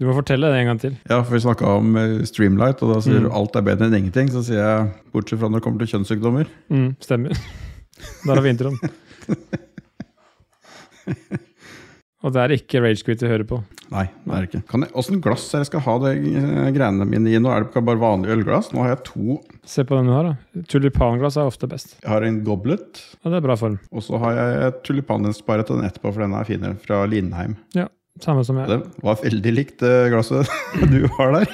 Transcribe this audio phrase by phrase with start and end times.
[0.00, 0.94] Du må fortelle det en gang til.
[1.06, 3.28] Ja, for vi snakka om eh, Streamlight, og da sier Mm.
[3.28, 4.28] du alt er bedre enn ingenting.
[4.34, 7.30] Så sier jeg, bortsett fra når det kommer til kjønnssykdommer Mm, stemmer.
[8.26, 8.78] Der har vi introen.
[12.24, 13.58] Og det er ikke Ragequit vi hører på.
[13.92, 14.60] Nei, det er det ikke.
[14.70, 17.38] Kan jeg, Åssen glass det jeg skal ha de eh, greiene mine i?
[17.38, 18.70] Nå er det bare vanlig ølglass.
[18.72, 19.36] Nå har jeg to.
[19.68, 20.62] Se på den du har, da.
[20.72, 21.98] Tulipanglass er ofte best.
[22.00, 23.76] Jeg har en goblet, Ja, det er bra form.
[23.92, 27.58] og så har jeg et tulipanens-bare til den etterpå, for den er finere, fra Lindheim.
[28.22, 28.68] Samme som jeg.
[28.70, 30.50] Det var veldig likt det glasset
[30.92, 31.48] du har der.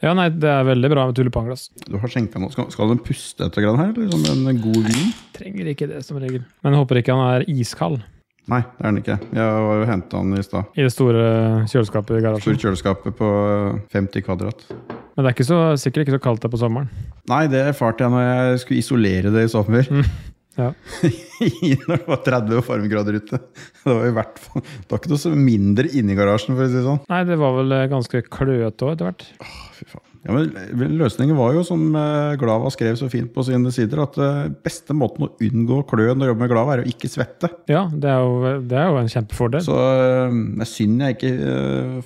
[0.00, 1.66] Ja, nei, det er veldig bra med tulipanglass.
[1.84, 2.48] Du har skjenka noe.
[2.54, 5.12] Skal, skal den puste etter grann her, eller som en god vin?
[5.36, 6.40] Trenger ikke det, som regel.
[6.64, 8.00] Men jeg håper ikke han er iskald
[8.50, 9.14] Nei, det er den ikke.
[9.38, 10.72] Jeg har jo henta den i stad.
[10.74, 11.26] i det store
[11.70, 12.42] kjøleskapet i garasjen?
[12.56, 13.28] Store kjøleskapet på
[13.92, 14.64] 50 kvadrat.
[14.72, 16.88] Men det er ikke så, sikkert ikke så kaldt der på sommeren.
[17.30, 19.86] Nei, det erfarte jeg når jeg skulle isolere det i sommer.
[19.86, 20.08] Mm,
[20.58, 20.68] ja.
[21.88, 23.40] når det var 30 varmegrader ute.
[23.82, 26.70] Det var i hvert fall Det var ikke noe så mindre inni garasjen, for å
[26.70, 27.02] si det sånn.
[27.12, 29.28] Nei, det var vel eh, ganske kløete òg, etter hvert.
[29.42, 30.08] Åh, Fy faen.
[30.22, 34.18] Ja, men Løsningen var jo, som eh, Glava skrev så fint på sine sider, at
[34.22, 37.50] eh, beste måten å unngå klø når du jobber med Glava, er å ikke svette.
[37.70, 39.64] Ja, det er jo, det er jo en kjempefordel.
[39.66, 41.32] Så det er synd jeg ikke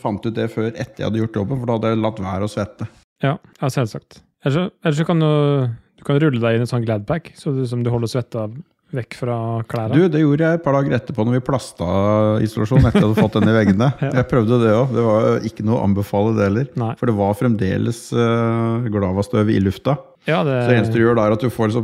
[0.00, 2.48] fant ut det før etter jeg hadde gjort jobben, for da hadde jeg latt være
[2.48, 2.88] å svette.
[3.24, 4.22] Ja, ja selvsagt.
[4.46, 5.28] Ellers, så- kan du,
[6.06, 8.46] du kan rulle deg inn i en sånn Gladpack, så du, som du holder svetta
[8.94, 9.96] vekk fra klærne.
[9.98, 11.86] Du, det gjorde jeg et par dager etterpå når vi plasta
[12.46, 13.88] isolasjon etter jeg hadde fått den i veggene.
[14.06, 14.10] Ja.
[14.20, 14.92] Jeg prøvde det òg.
[14.94, 16.68] Det var ikke noe å anbefale det heller.
[16.78, 16.92] Nei.
[17.00, 19.96] For det var fremdeles uh, glavastøv i lufta.
[20.28, 21.82] Ja, det, Så det eneste du gjør, er at du får, så,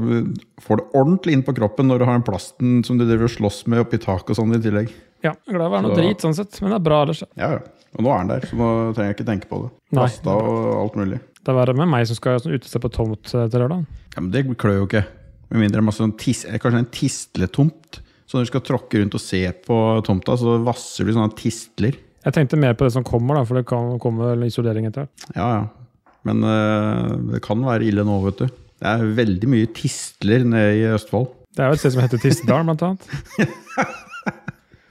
[0.63, 3.35] får det ordentlig inn på kroppen når du har den plasten som du driver og
[3.35, 4.95] slåss med oppi taket og sånn i tillegg.
[5.27, 7.23] ja, Glava er noe Så- drit, sånn sett, men det er bra ellers.
[7.35, 7.63] Ja, ja.
[7.99, 9.71] Og nå er den der, så nå trenger jeg ikke tenke på det.
[9.93, 11.21] Plasta og alt mulig.
[11.43, 13.83] Det er verre med meg som skal sånn se på tomt eh, til lørdag.
[14.15, 15.03] Ja, Men det klør jo ikke.
[15.51, 18.01] Med mindre det er masse sånn tis, eh, kanskje en tistletomt.
[18.31, 21.99] Så når du skal tråkke rundt og se på tomta, så vasser du sånne tistler.
[22.23, 25.27] Jeg tenkte mer på det som kommer, da, for det kan komme isolering etter hvert.
[25.35, 26.11] Ja, ja.
[26.29, 28.61] Men eh, det kan være ille nå, vet du.
[28.83, 31.27] Det er veldig mye tistler nede i Østfold.
[31.53, 33.11] Det er jo et sted som heter Tistedal, blant annet.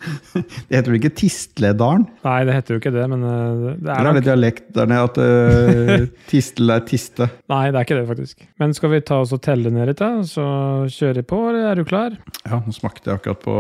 [0.69, 2.06] Det heter vel ikke Tistledalen?
[2.25, 4.91] Nei, det heter jo ikke det, men eh, det er Eller er det dialekt der
[4.91, 7.29] nede at uh, tistel er tiste?
[7.51, 8.45] Nei, det er ikke det, faktisk.
[8.61, 10.13] Men skal vi ta oss og telle ned litt, da?
[10.28, 10.45] Så
[10.91, 12.16] kjører vi på, eller er du klar?
[12.45, 13.57] Ja, nå smakte jeg akkurat på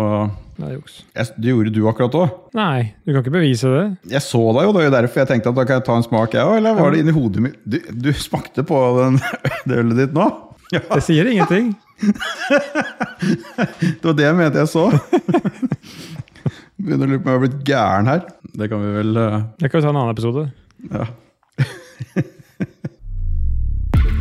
[0.61, 0.99] er juks.
[1.13, 2.33] Det gjorde du akkurat òg.
[2.57, 3.83] Nei, du kan ikke bevise det.
[4.13, 5.97] Jeg så deg jo, det er jo derfor jeg tenkte at da kan jeg ta
[5.97, 6.57] en smak, jeg òg.
[6.59, 7.59] Eller var det inni hodet mitt?
[7.65, 9.19] Du, du smakte på den,
[9.67, 10.27] det ølet ditt nå?
[10.71, 11.73] Ja, Det sier ingenting.
[12.01, 14.85] det var det jeg mente jeg så.
[16.81, 18.21] Begynner å lure på om jeg har blitt gæren her.
[18.57, 20.43] Det kan vi vel eh, Det kan vi ta en annen episode.
[20.89, 21.05] Ja.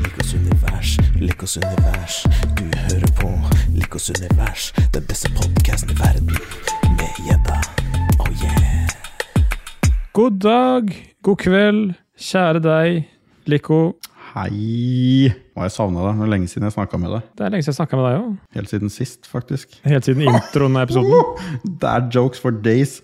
[0.03, 0.91] Likos univers,
[1.23, 2.19] Likos univers.
[2.59, 3.31] Du hører på
[3.79, 6.37] Likos univers, den beste podkasten i verden.
[6.99, 7.57] Med gjedda.
[8.21, 8.93] Oh yeah.
[10.13, 10.93] God dag,
[11.25, 13.03] god kveld, kjære deg,
[13.49, 13.81] Lico.
[14.31, 15.27] Hei!
[15.59, 16.21] Har jeg savna deg.
[16.21, 17.23] Det er lenge siden jeg snakka med deg.
[17.35, 18.35] Det er lenge siden jeg snakka med deg òg.
[18.55, 19.73] Helt siden sist, faktisk.
[19.83, 21.57] Helt siden introen av episoden.
[21.67, 23.01] Det er jokes for days.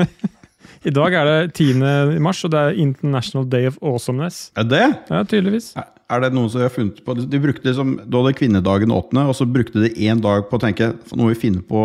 [0.84, 1.80] I dag er det 10.
[2.20, 4.50] mars, og det er International Day of Awesomeness.
[4.60, 4.82] Er det?
[5.08, 5.70] Ja, tydeligvis.
[5.80, 9.32] Er det noen som har funnet på De brukte liksom, Da hadde kvinnedagen 8., og
[9.38, 11.80] så brukte de én dag på å tenke nå må vi finne på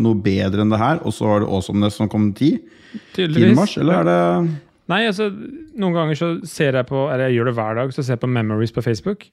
[0.00, 2.56] noe bedre enn det her, og så var det Awesomeness som kom 10.
[3.18, 3.52] 10.
[3.52, 4.18] mars, eller er det
[4.88, 5.28] Nei, altså,
[5.76, 8.24] noen ganger så ser jeg på Eller jeg gjør det hver dag, så ser jeg
[8.24, 9.28] på Memories på Facebook.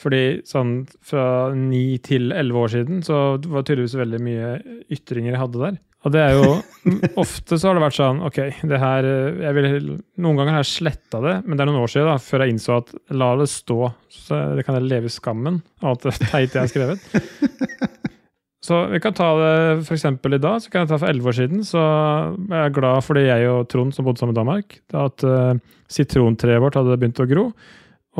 [0.00, 4.50] Fordi sånn fra ni til 11 år siden så var det tydeligvis veldig mye
[4.92, 5.80] ytringer jeg hadde der.
[6.00, 6.52] Og det er jo
[7.20, 8.38] Ofte så har det vært sånn Ok,
[8.70, 9.08] det her
[9.42, 9.90] jeg vil,
[10.24, 12.54] Noen ganger har jeg sletta det, men det er noen år siden da, før jeg
[12.54, 16.16] innså at la det stå, så det kan jeg leve i skammen av alt det
[16.22, 18.08] teite jeg har skrevet.
[18.60, 21.28] Så vi kan ta det for eksempel i dag, så kan jeg ta for 11
[21.30, 21.62] år siden.
[21.64, 25.54] Så er jeg glad fordi jeg og Trond som bodde sammen i Danmark, at uh,
[25.88, 27.46] sitrontreet vårt hadde begynt å gro.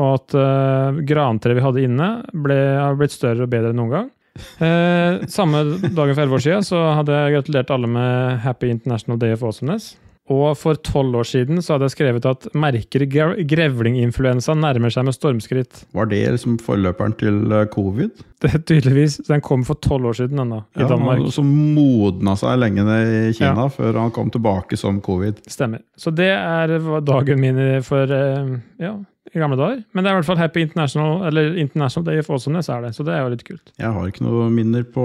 [0.01, 3.93] Og at uh, grantreet vi hadde inne, ble, har blitt større og bedre enn noen
[3.93, 4.09] gang.
[4.57, 9.21] Uh, samme dagen for 11 år siden så hadde jeg gratulert alle med Happy International
[9.21, 9.93] Day of Awesomeness.
[10.29, 15.03] Og for tolv år siden så hadde jeg skrevet at merker gre- grevlinginfluensa nærmer seg
[15.07, 15.81] med stormskritt.
[15.97, 18.21] Var det liksom forløperen til eh, covid?
[18.41, 21.25] Det er tydeligvis, Den kom for tolv år siden ennå, i Danmark.
[21.35, 25.41] Som modna seg lenge ned i Kina før han kom tilbake som covid.
[25.51, 25.81] Stemmer.
[25.99, 28.93] Så det er dagen min for eh, ja,
[29.33, 29.81] i gamle dager.
[29.93, 32.93] Men det er i hvert fall Happy International eller International Day of Awesomeness er det,
[32.97, 33.73] så det er jo litt kult.
[33.81, 35.03] Jeg har ikke noe minner på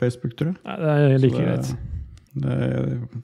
[0.00, 0.58] Facebook, tror jeg.
[0.64, 1.76] Nei, det er like det- greit.
[2.36, 2.56] Det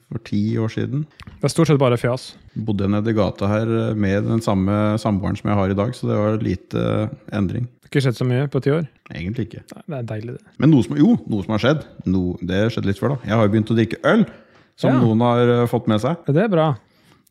[0.09, 1.03] for ti år siden.
[1.37, 2.31] Det er stort sett bare fjas.
[2.57, 6.07] Bodde nede i gata her med den samme samboeren som jeg har i dag, så
[6.09, 6.85] det var lite
[7.31, 7.67] endring.
[7.67, 8.87] Det har ikke skjedd så mye på ti år.
[9.13, 9.61] Egentlig ikke.
[9.75, 10.55] Nei, det er deilig, det.
[10.63, 11.83] Men noe som, jo, noe som har skjedd.
[12.09, 13.19] No, det skjedde litt før, da.
[13.29, 14.25] Jeg har jo begynt å drikke øl,
[14.81, 15.01] som Ja.
[15.03, 16.25] noen har eh, fått med seg.
[16.25, 16.71] Det er bra.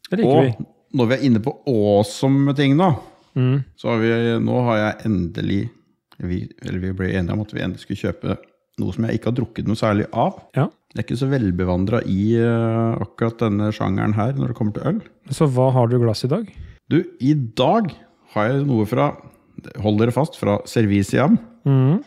[0.08, 0.66] Det liker Og vi.
[0.94, 2.92] når vi er inne på awesome ting nå,
[3.34, 3.64] Mm.
[3.80, 4.08] så har vi,
[4.44, 5.70] nå har jeg endelig
[6.20, 8.36] vi, Eller vi ble enige om at vi endelig skulle kjøpe
[8.78, 10.36] noe som jeg ikke har drukket noe særlig av.
[10.54, 10.66] Ja.
[10.92, 14.88] Jeg er ikke så velbevandra i eh, akkurat denne sjangeren her når det kommer til
[14.90, 14.98] øl.
[15.32, 16.50] Så hva har du i glass i dag?
[16.92, 17.88] Du, i dag
[18.34, 19.10] har jeg noe fra
[19.84, 22.00] Hold dere fast, fra Serviciam, Mm.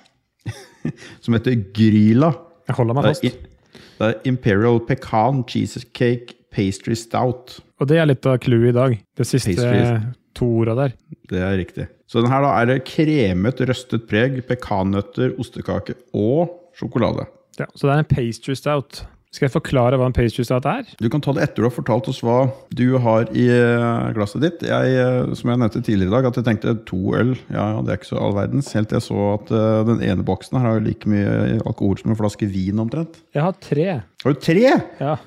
[1.24, 2.34] som heter Gryla.
[2.68, 3.28] Jeg holder meg Det fast.
[3.30, 7.60] er, det er Imperial Pecan Cheesecake Pastry Stout.
[7.80, 8.98] Og det er litt av clouet i dag.
[9.16, 10.12] Det siste Pastry.
[10.36, 10.98] to orda der.
[11.32, 11.88] Det er riktig.
[12.12, 17.26] Så den her da er det kremet, røstet preg, pekannøtter, ostekake og sjokolade.
[17.60, 19.06] Ja, så det er en pastry stout.
[19.36, 20.88] Skal jeg forklare hva en pastry stout er?
[20.96, 24.46] Du kan ta det etter du har fortalt oss hva du har i eh, glasset
[24.46, 24.64] ditt.
[24.64, 27.92] Jeg, eh, som jeg nevnte tidligere i dag, at jeg tenkte to øl, ja, det
[27.92, 28.72] er ikke så all verdens.
[28.78, 32.00] Helt til jeg så at eh, den ene boksen her har jo like mye alkohol
[32.00, 33.20] som en flaske vin omtrent.
[33.36, 33.90] Jeg har tre.
[34.24, 34.70] Har du tre?
[35.04, 35.18] Ja.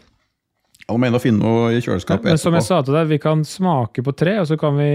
[0.88, 3.19] Jeg må inn og finne noe i kjøleskapet Men som jeg sa til deg, vi
[3.20, 4.87] kan smake på tre, og så kan vi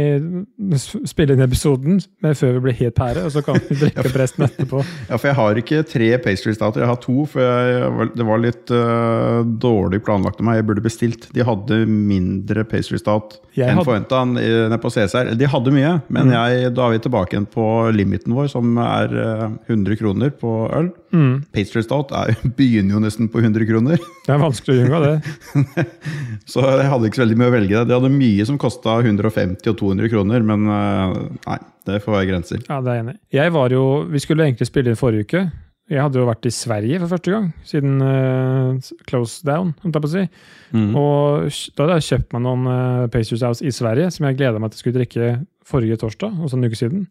[1.05, 4.17] spille inn episoden men før vi blir helt pære, og så kan vi drikke opp
[4.17, 4.81] resten etterpå.
[5.11, 7.25] Ja, for jeg har ikke tre pastry stouter, jeg har to.
[7.29, 10.57] For jeg, det var litt uh, dårlig planlagt av meg.
[10.61, 11.27] Jeg burde bestilt.
[11.35, 15.33] De hadde mindre pastry stout Jeg enn hadde- forventa nede på CSR.
[15.37, 19.13] De hadde mye, men jeg, da er vi tilbake igjen på limiten vår, som er
[19.13, 20.89] uh, 100 kroner på øl.
[21.13, 21.43] Mm.
[21.53, 25.85] Pastry stout er, begynner jo nesten på 100 kroner, Det er vanskelig å unngå det.
[26.53, 27.83] så jeg hadde ikke så veldig mye å velge.
[27.87, 32.31] De hadde mye som kosta 150 og 200 kroner, men eh, nei, det får være
[32.31, 32.63] grenser.
[32.65, 33.19] Ja, det er enig.
[33.33, 35.45] Jeg var jo, Vi skulle egentlig spille inn forrige uke.
[35.91, 39.73] Jeg hadde jo vært i Sverige for første gang siden uh, close down.
[39.83, 40.23] om jeg på å si.
[40.71, 40.93] Mm.
[40.95, 44.61] Og da hadde jeg kjøpt meg noen uh, Pastry Stouts i Sverige, som jeg gleda
[44.63, 45.33] meg til skulle drikke
[45.67, 47.03] forrige torsdag, altså en uke siden.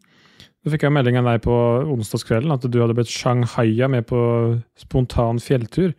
[0.63, 1.55] Så fikk jeg melding av deg på
[1.91, 4.19] onsdagskvelden at du hadde blitt shanghaia med på
[4.79, 5.91] spontan fjelltur.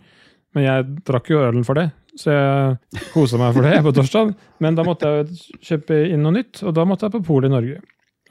[0.56, 4.32] Men jeg drakk jo ølen for det, så jeg kosa meg for det på torsdag.
[4.64, 7.54] Men da måtte jeg kjøpe inn noe nytt, og da måtte jeg på polet i
[7.56, 7.80] Norge.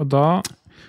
[0.01, 0.25] Og da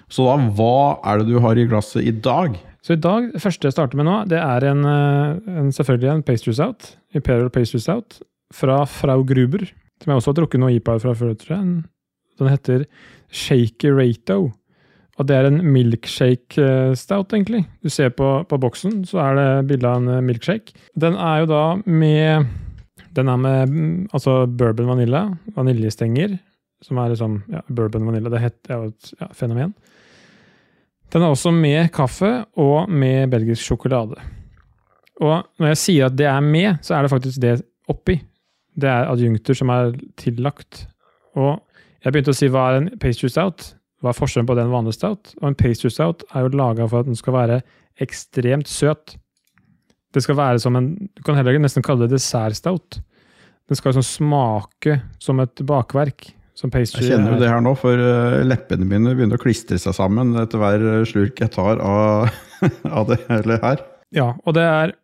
[0.08, 2.56] Så da, hva er det du har i glasset i dag?
[2.84, 6.10] Så i dag, det første jeg starter med nå, det er en, eh, en selvfølgelig
[6.12, 6.94] en pastry stout.
[7.16, 8.20] Imperial pastry stout
[8.52, 9.64] fra Frau Gruber.
[10.00, 11.34] Som jeg også har drukket noe IPA fra før.
[11.44, 12.84] Den heter
[13.32, 14.52] Shaky Rato.
[15.14, 16.64] Og det er en milkshake
[16.98, 17.62] stout, egentlig.
[17.84, 20.74] Du ser på, på boksen, så er det bilde av en eh, milkshake.
[20.98, 22.50] Den er jo da med
[23.14, 26.32] Den er med mm, altså bourbon vanilla, vaniljestenger,
[26.82, 28.32] som er liksom ja, bourbon vanilla.
[28.32, 29.74] Det heter jo et ja, fenomen.
[31.14, 34.18] Den er også med kaffe og med belgisk sjokolade.
[35.22, 38.18] Og når jeg sier at det er med, så er det faktisk det oppi.
[38.74, 40.88] Det er adjunkter som er tillagt.
[41.38, 41.60] Og
[42.02, 43.76] jeg begynte å si hva er en pastry stout?
[44.04, 45.32] Hva er forskjellen på det en vanlig stout?
[45.40, 47.62] Og en pastry stout er jo laga for at den skal være
[48.04, 49.14] ekstremt søt.
[50.12, 53.00] Det skal være som en Du kan heller nesten kalle det dessertstout.
[53.64, 56.34] Den skal liksom smake som et bakverk.
[56.54, 59.78] Som pastry Jeg kjenner jo det her nå, for eh, leppene mine begynner å klistre
[59.80, 62.28] seg sammen etter hver eh, slurk jeg tar av,
[63.00, 63.18] av det
[63.64, 63.82] her.
[64.14, 64.94] Ja, og det er,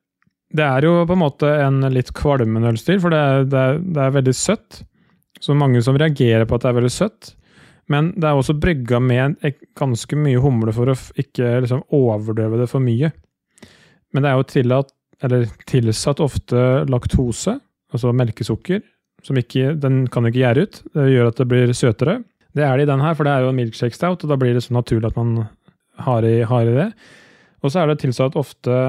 [0.55, 3.83] det er jo på en måte en litt kvalmende ølstil, for det er, det, er,
[3.83, 4.85] det er veldig søtt.
[5.43, 7.33] Så mange som reagerer på at det er veldig søtt.
[7.91, 9.41] Men det er også brygga med
[9.79, 13.11] ganske mye humle for å ikke liksom overdøve det for mye.
[14.15, 14.93] Men det er jo tillatt,
[15.71, 17.57] tilsatt ofte laktose,
[17.91, 18.83] altså melkesukker,
[19.27, 20.83] som ikke, den kan ikke gjære ut.
[20.97, 22.21] Det gjør at det blir søtere.
[22.57, 24.57] Det er det i den her, for det er jo milkshake stout, og da blir
[24.57, 25.45] det så naturlig at man
[26.01, 26.89] har i, har i det.
[27.61, 28.81] Og så er det tilsatt ofte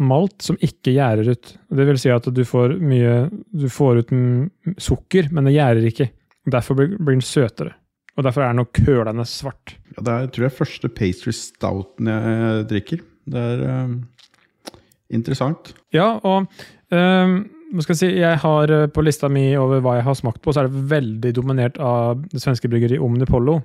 [0.00, 1.54] malt som ikke gjærer ut.
[1.68, 3.16] Det vil si at du får mye
[3.52, 4.12] Du får ut
[4.80, 6.08] sukker, men det gjærer ikke.
[6.52, 7.74] Derfor blir den søtere.
[8.16, 9.76] Og derfor er den nok kølende svart.
[9.94, 13.02] Ja, det er tror jeg første pastry stouten jeg drikker.
[13.32, 13.98] Det er um,
[15.12, 15.72] interessant.
[15.94, 16.48] Ja, og
[16.92, 17.36] um,
[17.80, 20.52] skal jeg si, jeg har øh, på lista mi over hva jeg har smakt på,
[20.52, 23.62] så er det veldig dominert av det svenske bryggeriet Omnipollo.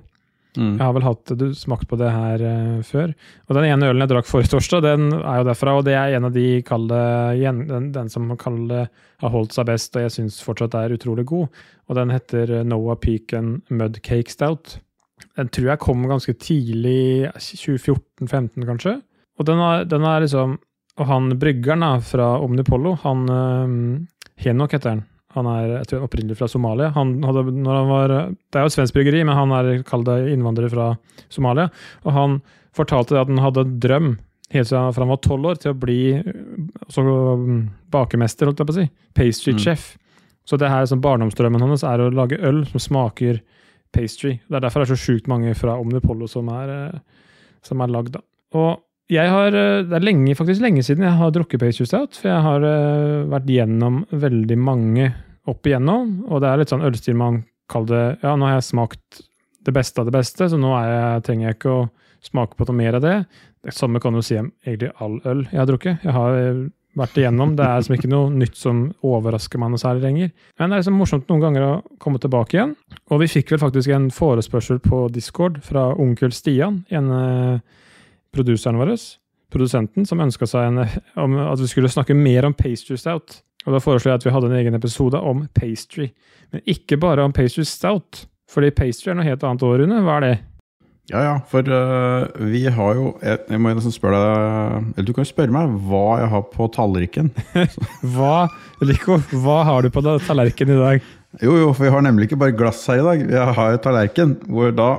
[0.58, 3.12] Jeg har vel hatt du, smakt på det her uh, før.
[3.46, 6.16] Og den ene ølen jeg drakk forrige torsdag, den er jo derfra, og det er
[6.16, 7.00] en av de kalde,
[7.38, 8.86] den, den som kalde,
[9.22, 11.62] har holdt seg best, og jeg syns fortsatt er utrolig god.
[11.88, 14.78] Og den heter Noah Peaken Mud Cake Stout.
[15.38, 18.96] Den tror jeg kom ganske tidlig, 2014-2015 kanskje.
[19.38, 20.56] Og den er, den er liksom
[20.98, 24.00] Og han bryggeren da, fra Omnipollo, han uh,
[24.42, 25.04] Henok heter han.
[25.38, 26.92] Han er jeg tror, opprinnelig fra Somalia.
[26.96, 30.72] Han hadde, han var, det er jo et svensk bryggeri, men han er det innvandrer
[30.72, 30.92] fra
[31.32, 31.68] Somalia.
[32.04, 32.40] Og han
[32.76, 34.16] fortalte at han hadde en drøm
[34.54, 36.42] helt siden han var tolv år til å bli øh,
[36.86, 38.90] også, mm, bakemester, holdt jeg på å si.
[39.16, 39.80] Pastry Mm.
[40.48, 43.42] Så det her som barndomsdrømmen hans er å lage øl som smaker
[43.92, 44.38] pastry.
[44.48, 47.00] Det er derfor det er så sjukt mange fra Omnipollo som er, øh,
[47.62, 48.14] som er lagd.
[48.16, 48.22] da.
[48.56, 48.80] Og
[49.12, 52.28] jeg har, øh, det er lenge, faktisk lenge siden jeg har drukket pastry stout, for
[52.28, 55.12] jeg har øh, vært gjennom veldig mange
[55.48, 56.12] opp igjennom.
[56.28, 59.22] Og det er litt sånn ølstil man kaller det Ja, nå har jeg smakt
[59.68, 61.86] det beste av det beste, så nå jeg, trenger jeg ikke å
[62.24, 63.16] smake på noe mer av det.
[63.64, 66.04] Det samme kan du si om egentlig all øl jeg har drukket.
[66.06, 66.62] Jeg har eh,
[66.98, 67.54] vært igjennom.
[67.58, 70.32] Det er liksom ikke noe nytt som overrasker meg noe særlig lenger.
[70.58, 72.74] Men det er liksom morsomt noen ganger å komme tilbake igjen.
[73.12, 77.82] Og vi fikk vel faktisk en forespørsel på Discord fra onkel Stian, en eh,
[78.34, 78.94] produseren vår,
[79.52, 83.40] produsenten, som ønska seg en, at vi skulle snakke mer om pastry stout.
[83.68, 86.08] Og da foreslår jeg at vi hadde en egen episode om pastry.
[86.54, 88.24] Men ikke bare om pastry stout.
[88.48, 89.98] Fordi pastry er noe helt annet år, Rune.
[90.06, 90.36] Hva er det?
[91.08, 95.14] Ja, ja, for uh, vi har jo Jeg, jeg må nesten spørre deg Eller du
[95.16, 97.30] kan jo spørre meg hva jeg har på tallriken.
[98.14, 98.48] Hva,
[98.84, 101.06] Lico, hva har du på tallerkenen i dag?
[101.44, 103.24] Jo, jo, for vi har nemlig ikke bare glass her i dag.
[103.28, 104.90] Vi har jo tallerken hvor da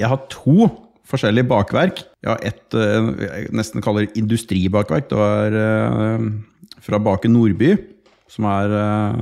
[0.00, 0.70] Jeg har to
[1.08, 2.02] forskjellige bakverk.
[2.24, 5.10] Jeg har ett øh, jeg nesten kaller industribakverk.
[5.10, 6.28] Det var øh,
[6.84, 7.76] fra Bake Nordby,
[8.30, 9.18] som er øh,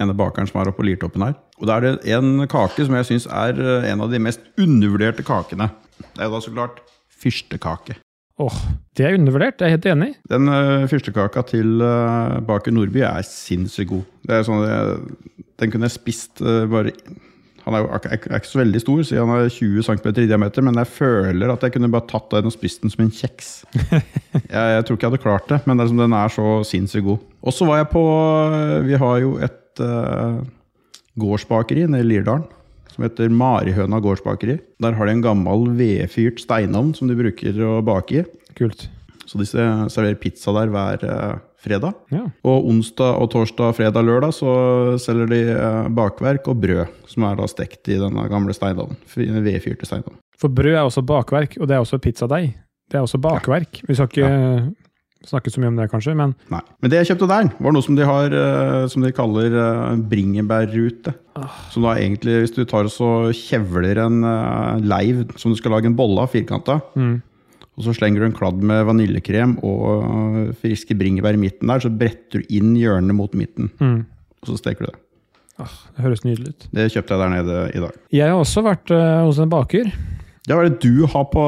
[0.00, 1.36] ene bakeren som er oppe på Lirtoppen her.
[1.60, 4.44] Og da er det en kake som jeg syns er øh, en av de mest
[4.60, 5.70] undervurderte kakene.
[6.00, 6.82] Det er da så klart
[7.16, 7.98] fyrstekake.
[8.36, 8.56] Åh,
[8.96, 9.60] det er undervurdert.
[9.60, 10.10] Jeg er helt enig.
[10.28, 14.02] Den uh, fyrstekaka til uh, Baker Nordby er sinnssykt god.
[14.28, 16.92] Det er sånn, jeg, den kunne jeg spist uh, bare
[17.66, 20.26] Han er jo er, er ikke så veldig stor, siden han er 20 cm i
[20.30, 23.14] diameter, men jeg føler at jeg kunne bare tatt den og spist den som en
[23.14, 23.48] kjeks.
[23.92, 26.50] jeg, jeg tror ikke jeg hadde klart det, men det er som den er så
[26.68, 27.24] sinnssykt god.
[27.46, 28.04] Og så var jeg på
[28.86, 30.38] Vi har jo et uh,
[31.20, 32.46] gårdsbakeri nede i Lirdalen
[32.96, 34.56] som heter Marihøna gårdsbakeri.
[34.80, 38.24] Der har de en gammel vedfyrt steinovn som de bruker å bake i.
[38.56, 38.86] Kult.
[39.28, 41.96] Så de serverer pizza der hver eh, fredag.
[42.12, 42.24] Ja.
[42.46, 44.52] Og onsdag og torsdag, fredag, lørdag så
[45.02, 48.98] selger de eh, bakverk og brød, som er da stekt i denne gamle steinovnen.
[49.16, 50.20] Vedfyrte steinovnen.
[50.40, 52.50] For brød er også bakverk, og det er også pizzadeig.
[52.86, 53.80] Det er også bakverk.
[53.88, 54.32] Vi skal ikke
[55.26, 56.60] snakke så mye om det, kanskje, men Nei.
[56.82, 59.56] Men det jeg kjøpte der, var noe som de har eh, som de kaller
[60.10, 61.16] bringebærrute.
[61.36, 61.56] Ah.
[61.72, 65.74] Som da egentlig, hvis du tar og så kjevler en eh, leiv som du skal
[65.74, 67.16] lage en bolle av, firkanta, mm.
[67.76, 71.82] Og så slenger du en kladd med vaniljekrem og eh, friske bringebær i midten der,
[71.84, 73.98] så bretter du inn hjørnet mot midten, Mm.
[74.42, 74.98] og så steker du det.
[75.58, 76.66] Ah, det høres nydelig ut.
[76.76, 77.94] Det kjøpte jeg der nede i dag.
[78.12, 79.88] Jeg har også vært uh, hos en baker.
[80.46, 81.44] Ja, Hva er det du har på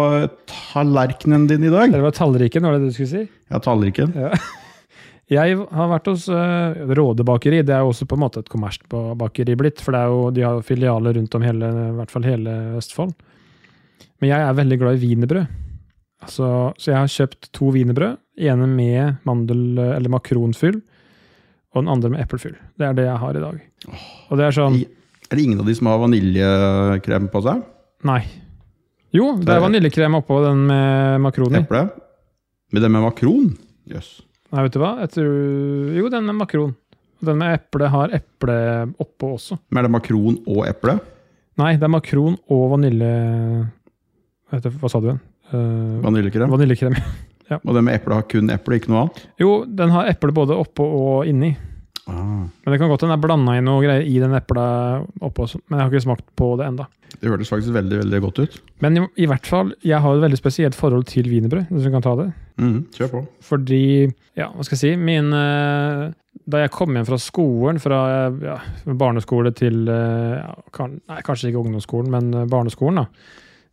[0.49, 1.93] tallerkenen din i dag?
[1.93, 3.27] Det var tallriken, var det det du skulle si?
[3.53, 4.15] Ja, tallriken.
[5.29, 7.61] Jeg har vært hos uh, Råde bakeri.
[7.61, 9.83] Det er jo også på en måte et kommersbakeri blitt.
[9.85, 13.13] For det jo, de har filialer rundt om hele, i hvert fall hele Østfold.
[14.23, 15.51] Men jeg er veldig glad i wienerbrød.
[16.23, 16.49] Altså,
[16.79, 18.17] så jeg har kjøpt to wienerbrød.
[18.39, 20.77] ene med mandel- eller makronfyll,
[21.75, 22.55] og den andre med eplefyll.
[22.79, 23.61] Det er det jeg har i dag.
[24.31, 24.77] Og det er sånn
[25.31, 27.63] Er det ingen av de som har vaniljekrem på seg?
[28.05, 28.23] Nei.
[29.13, 31.59] Jo, det er vaniljekrem oppå den med makron i.
[31.63, 31.83] Eple?
[32.73, 33.51] Med den med makron?
[33.89, 34.23] Jøss.
[34.53, 34.95] Nei, vet du hva?
[35.03, 36.75] Jeg tror, jo, den med makron.
[37.25, 38.57] Den med eple har eple
[39.03, 39.59] oppå også.
[39.71, 40.99] Men er det makron og eple?
[41.59, 43.13] Nei, det er makron og vanilje...
[44.49, 45.21] Hva heter- Hva sa du igjen?
[45.53, 46.51] Eh, Vaniljekrem?
[46.53, 46.97] vaniljekrem.
[47.65, 49.23] Og det med eple har kun eple, ikke noe annet?
[49.41, 51.55] Jo, den har eple både oppå og inni.
[52.09, 54.67] Ah, Men det kan godt hende det er blanda inn noe greier i den epla
[55.25, 55.47] oppå.
[55.69, 56.87] Men jeg har ikke smakt på det enda.
[57.21, 58.59] det hørtes faktisk veldig veldig godt ut.
[58.85, 61.91] Men i, i hvert fall, jeg har et veldig spesielt forhold til wienerbrød, hvis du
[61.93, 62.29] kan ta det.
[62.61, 63.25] Mm, kjør på.
[63.49, 63.83] Fordi,
[64.37, 66.07] ja, hva skal jeg si min, eh,
[66.49, 67.99] Da jeg kom hjem fra skolen, fra
[68.45, 68.55] ja,
[68.89, 73.09] barneskole til eh, ja, kan, Nei, kanskje ikke ungdomsskolen, men barneskolen, da.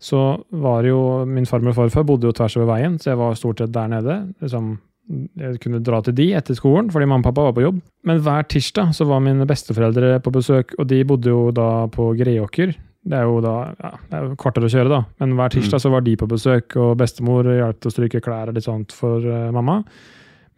[0.02, 0.22] Så
[0.52, 3.64] var jo Min farmor og farfar bodde jo tvers over veien, så jeg var stort
[3.64, 4.20] sett der nede.
[4.44, 4.76] liksom
[5.06, 7.82] jeg kunne dra til de etter skolen, fordi mamma og pappa var på jobb.
[8.10, 12.10] Men hver tirsdag så var mine besteforeldre på besøk, og de bodde jo da på
[12.18, 12.74] Greåker.
[13.06, 15.00] Det er jo da ja, det er jo kvarter å kjøre, da.
[15.22, 18.50] Men hver tirsdag så var de på besøk, og bestemor hjalp til å stryke klær
[18.50, 19.84] og litt sånt for uh, mamma.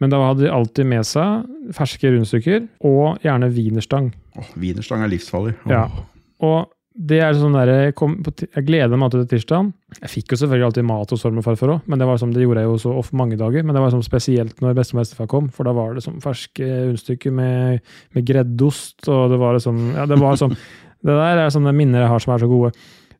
[0.00, 1.44] Men da hadde de alltid med seg
[1.76, 4.12] ferske rundstykker og gjerne wienerstang.
[4.56, 5.56] Wienerstang er livsfarlig.
[5.66, 5.74] Oh.
[5.74, 5.84] Ja.
[6.46, 9.68] Og det er sånn der, jeg, kom på, jeg gleder meg alltid til tirsdagen.
[10.00, 12.32] Jeg fikk jo selvfølgelig alltid mat hos farmor og farfar òg, men det var som
[12.34, 13.62] det gjorde jeg jo så ofte mange dager.
[13.62, 16.18] Men det var som spesielt når bestemor og bestefar kom, for da var det sånn
[16.24, 17.78] ferske rundstykker med,
[18.18, 20.56] med greddost, og det var sånn Ja, det var sånn
[21.06, 22.72] Det der er sånne minner jeg har som er så gode.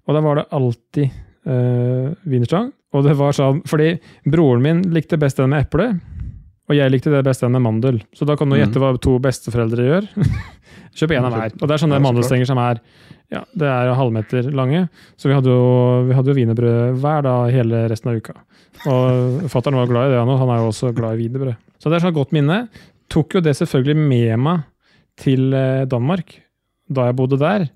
[0.08, 1.12] Og da var det alltid
[1.47, 2.73] øh, wienerstang.
[2.97, 3.92] Og det var sånn Fordi
[4.26, 5.92] broren min likte best den med eple,
[6.68, 8.02] og jeg likte det best den med mandel.
[8.12, 8.61] Så da kan du Mhm.
[8.66, 10.08] gjette hva to besteforeldre gjør.
[10.98, 11.54] Kjøp én av hver.
[11.54, 12.82] Og det er sånne mandelstenger som er
[13.28, 14.86] ja, det er halvmeter lange.
[15.20, 15.64] Så vi hadde jo,
[16.08, 18.36] vi hadde jo wienerbrød hver dag hele resten av uka.
[18.88, 20.40] Og fatter'n var glad i det, han òg.
[20.42, 21.58] Han er jo også glad i wienerbrød.
[21.78, 22.62] Så det er sånn godt minne.
[23.12, 24.64] Tok jo det selvfølgelig med meg
[25.18, 26.38] til eh, Danmark
[26.88, 27.66] da jeg bodde der.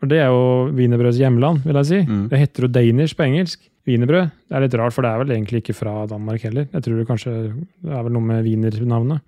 [0.00, 2.00] For det er jo wienerbrøds hjemland, vil jeg si.
[2.08, 2.24] Mm.
[2.30, 3.66] Det heter jo Danish på engelsk.
[3.88, 4.32] Wienerbrød.
[4.48, 6.68] Det er litt rart, for det er vel egentlig ikke fra Danmark heller.
[6.72, 9.20] Jeg tror det kanskje det er vel noe med wiener-navnet.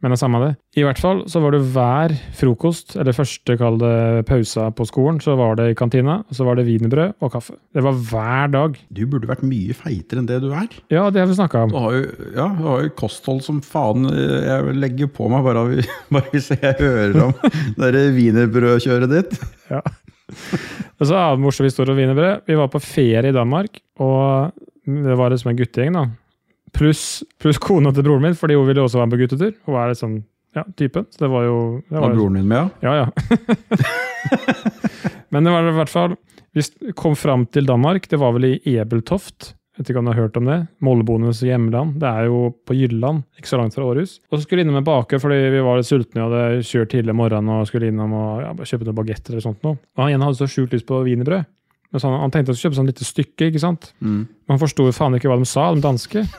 [0.00, 0.50] Men det er samme det.
[0.80, 5.18] I hvert fall så var det hver frokost, eller første kall det pausa på skolen,
[5.20, 7.58] så var det i kantina, og så var det wienerbrød og kaffe.
[7.76, 8.78] Det var hver dag.
[8.96, 10.70] Du burde vært mye feitere enn det du er.
[10.88, 11.82] Ja, det har vi snakka Du om.
[11.84, 14.08] har jo, ja, du har jo kosthold som faen.
[14.08, 15.66] Jeg legger på meg bare,
[16.16, 17.36] bare hvis jeg hører om
[17.84, 19.36] det wienerbrødkjøret ditt.
[19.68, 19.82] Ja.
[21.00, 22.46] Og så er det en morsom historie om wienerbrød.
[22.48, 24.56] Vi var på ferie i Danmark, og
[24.88, 26.06] det var liksom en guttegjeng, da.
[26.76, 29.54] Pluss plus kona til broren min, fordi hun ville også være med på guttetur.
[29.66, 30.18] Hun er sånn,
[30.56, 31.06] ja, typen.
[31.10, 31.56] Så det var jo
[31.88, 32.92] det Var var, broren din med, ja?
[32.94, 33.08] Ja, ja.
[35.30, 36.16] Men det var i hvert fall
[36.52, 36.64] Vi
[36.98, 38.08] kom fram til Danmark.
[38.10, 39.54] Det var vel i Ebeltoft.
[39.80, 40.56] Jeg vet ikke om du har hørt om det?
[40.84, 41.94] Molleboenes hjemland.
[42.02, 44.18] Det er jo på Jylland, ikke så langt fra Århus.
[44.28, 46.90] Og så skulle vi innom en baker fordi vi var litt sultne og hadde kjørt
[46.92, 49.78] tidlig om morgenen og skulle innom og ja, kjøpe noen bagetter eller sånt noe.
[49.96, 51.48] Og han ene hadde så sjukt lyst på wienerbrød.
[51.90, 53.90] Men så han, tenkte å kjøpe sånn lite stykke, ikke sant?
[53.98, 54.22] Mm.
[54.30, 56.24] Men han forsto faen ikke hva de sa, de danske.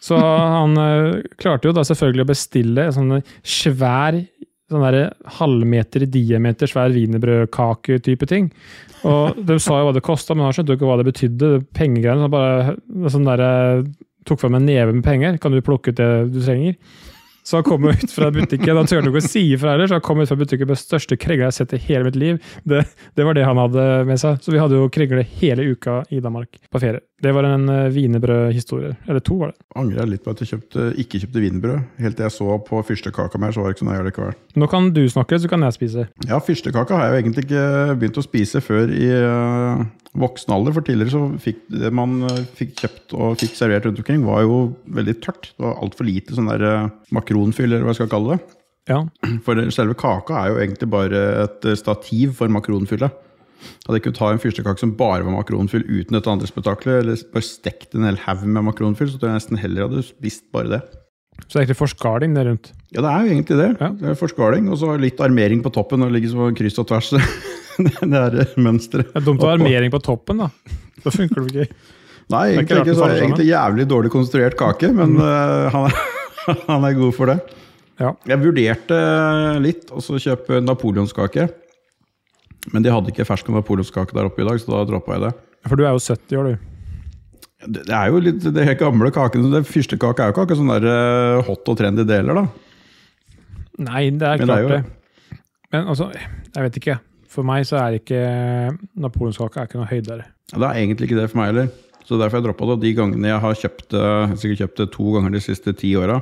[0.00, 3.10] Så han eh, klarte jo da selvfølgelig å bestille en sånn
[3.44, 4.16] svær
[4.70, 8.48] sånn der halvmeter i diameter svær wienerbrødkake-type ting.
[9.08, 11.50] Og de sa jo hva det kosta, men han skjønte jo ikke hva det betydde.
[11.76, 12.22] Pengegreiene.
[12.22, 13.44] Så han bare sånn der,
[14.28, 15.40] tok fram en neve med penger.
[15.42, 16.78] Kan du plukke ut det du trenger?
[17.50, 20.04] Så han kom ut fra butikken, han turte ikke å si ifra heller, så han
[20.06, 22.36] kom ut fra butikken med største krengla jeg har sett i hele mitt liv.
[22.62, 22.84] Det,
[23.18, 24.38] det var det han hadde med seg.
[24.44, 27.02] Så vi hadde jo kringle hele uka i Danmark på ferie.
[27.18, 28.92] Det var en uh, wienerbrødhistorie.
[29.10, 29.58] Eller to, var det.
[29.82, 31.88] Angrer litt på at jeg kjøpte, ikke kjøpte wienerbrød.
[32.04, 34.12] Helt til jeg så på fyrstekaka mi, så var det ikke sånn jeg gjør det
[34.12, 34.38] likevel.
[34.62, 36.06] Nå kan du snakke, så kan jeg spise.
[36.30, 37.66] Ja, fyrstekaka har jeg jo egentlig ikke
[37.96, 39.82] begynt å spise før i øh,
[40.18, 40.74] voksen alder.
[40.76, 44.44] For tidligere så fikk det man øh, fikk kjøpt og fikk servert rundt omkring, var
[44.46, 44.60] jo
[44.98, 45.52] veldig tørt.
[45.54, 48.56] Det var altfor lite sånn der makronfyller makronfyll, eller hva jeg skal kalle det.
[48.90, 49.00] Ja.
[49.46, 53.26] For selve kaka er jo egentlig bare et øh, stativ for makronfyllet.
[53.84, 57.24] Hadde jeg kunnet ta en fyrstekake som bare var makronfyll uten dette andre spetakkelet, eller
[57.34, 60.72] bare stekt en hel haug med makronfyll, så tror jeg nesten heller hadde spist bare
[60.72, 60.80] det.
[61.46, 62.72] Så det er egentlig forskaling det rundt.
[62.90, 63.68] Ja, det er jo egentlig det.
[63.78, 63.88] Ja.
[64.00, 67.12] Det er Forskaling, og så litt armering på toppen, og ligger så kryss og tvers.
[67.86, 69.12] det er mønsteret.
[69.12, 70.50] Det er dumt å ha armering på toppen, da.
[71.04, 71.80] Da funker det ikke.
[72.30, 72.96] Nei, egentlig ikke.
[72.98, 77.16] Så er det egentlig jævlig dårlig konstruert kake, men øh, han, er, han er god
[77.16, 77.38] for det.
[78.00, 78.14] Ja.
[78.30, 78.98] Jeg vurderte
[79.60, 81.50] litt å kjøpe napoleonskake.
[82.74, 85.32] Men de hadde ikke fersk napoleonskake der oppe i dag, så da droppa jeg det.
[85.68, 86.69] For du er jo 70 år, du.
[87.60, 89.50] Det er jo litt det helt gamle kakene.
[89.52, 92.46] Det Fyrstekake er jo ikke akkurat sånn der øh, hot og trendy deler, da.
[93.84, 95.38] Nei, det er Men det er klart jo-.
[95.70, 96.08] Men altså,
[96.56, 96.96] jeg vet ikke.
[97.30, 98.20] For meg så er ikke
[98.98, 100.24] napoleonskake er ikke noe høydere.
[100.50, 101.68] Det er egentlig ikke det for meg heller.
[102.08, 102.80] Så derfor jeg droppa det.
[102.82, 105.92] De gangene jeg har kjøpt det, har sikkert kjøpt det to ganger de siste ti
[106.00, 106.18] åra,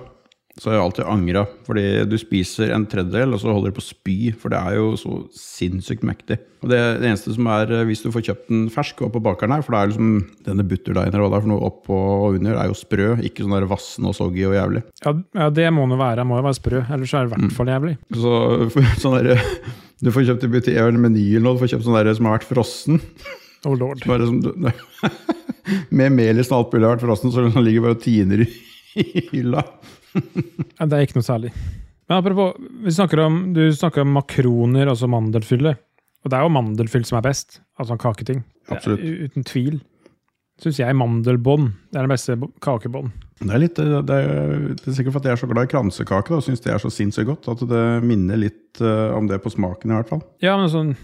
[0.58, 1.42] så har jeg alltid angra.
[1.66, 4.16] Fordi du spiser en tredjedel, og så holder du på å spy.
[4.38, 6.40] For det er jo så sinnssykt mektig.
[6.64, 9.22] Og det, det eneste som er, eh, hvis du får kjøpt den fersk og på
[9.22, 10.12] bakeren her, for det er liksom
[10.48, 13.10] denne butterdeigen eller hva det er for noe oppå og under, er jo sprø.
[13.28, 14.82] Ikke sånn der vassen og soggy og jævlig.
[15.04, 16.20] Ja, ja, det må det være.
[16.22, 17.98] Det må jo være sprø, ellers er det i hvert fall jævlig.
[18.18, 18.32] Så
[19.04, 19.44] sånn der,
[20.02, 22.30] du får kjøpt i butikk eller Meny eller noe, du får kjøpt sånn der som
[22.30, 23.02] har vært frossen.
[23.66, 24.02] Oh lord.
[24.02, 24.42] Som,
[25.98, 28.48] med melis og alt mulig har vært frossen, så den ligger bare og tiner i
[29.32, 29.64] hylla.
[30.14, 31.52] Det er ikke noe særlig.
[32.08, 35.74] Men apropos, vi snakker om, du snakker om makroner, altså mandelfylle.
[36.24, 37.60] Og det er jo mandelfyll som er best.
[37.78, 38.42] Altså en kaketing.
[38.72, 39.04] Absolutt.
[39.04, 39.78] er Uten tvil.
[40.58, 43.12] Syns jeg mandelbånd det er den beste kakebånd.
[43.38, 45.70] Det er, litt, det, er, det er sikkert for at jeg er så glad i
[45.70, 47.46] kransekake da, og syns det er så sinnssykt godt.
[47.52, 50.24] At det minner litt eh, om det på smaken, i hvert fall.
[50.42, 50.96] Ja, men sånn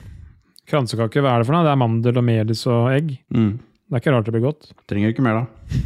[0.67, 1.63] kransekake, hva er det for noe?
[1.69, 3.15] Det er mandel og melis og egg.
[3.37, 3.53] Mm.
[3.61, 4.73] Det er ikke rart det blir godt.
[4.91, 5.85] Trenger ikke mer, da.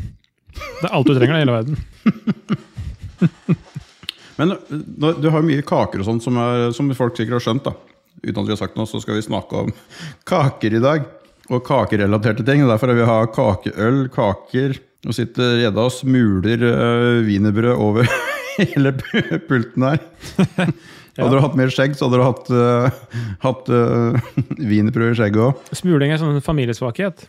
[0.54, 2.64] Det er alt du trenger i hele verden.
[4.38, 6.38] Men eh, du har mye kaker og sånn som,
[6.74, 7.68] som folk sikkert har skjønt.
[7.68, 7.74] da.
[8.22, 9.72] Uten at vi har sagt noe, så skal vi snakke om
[10.30, 11.08] kaker i dag.
[11.48, 12.62] Og kakerelaterte ting.
[12.64, 14.78] og Derfor har vi har kakeøl, kaker.
[15.06, 18.08] Nå sitter gjedda og smuler uh, wienerbrød over
[18.58, 18.92] hele
[19.48, 20.00] pulten her.
[21.18, 24.18] Hadde du hatt mer skjegg, så hadde du hatt, uh, hatt uh,
[24.58, 25.70] wienerbrød i skjegget òg.
[25.78, 27.24] Smuling er sånn familiesvakhet.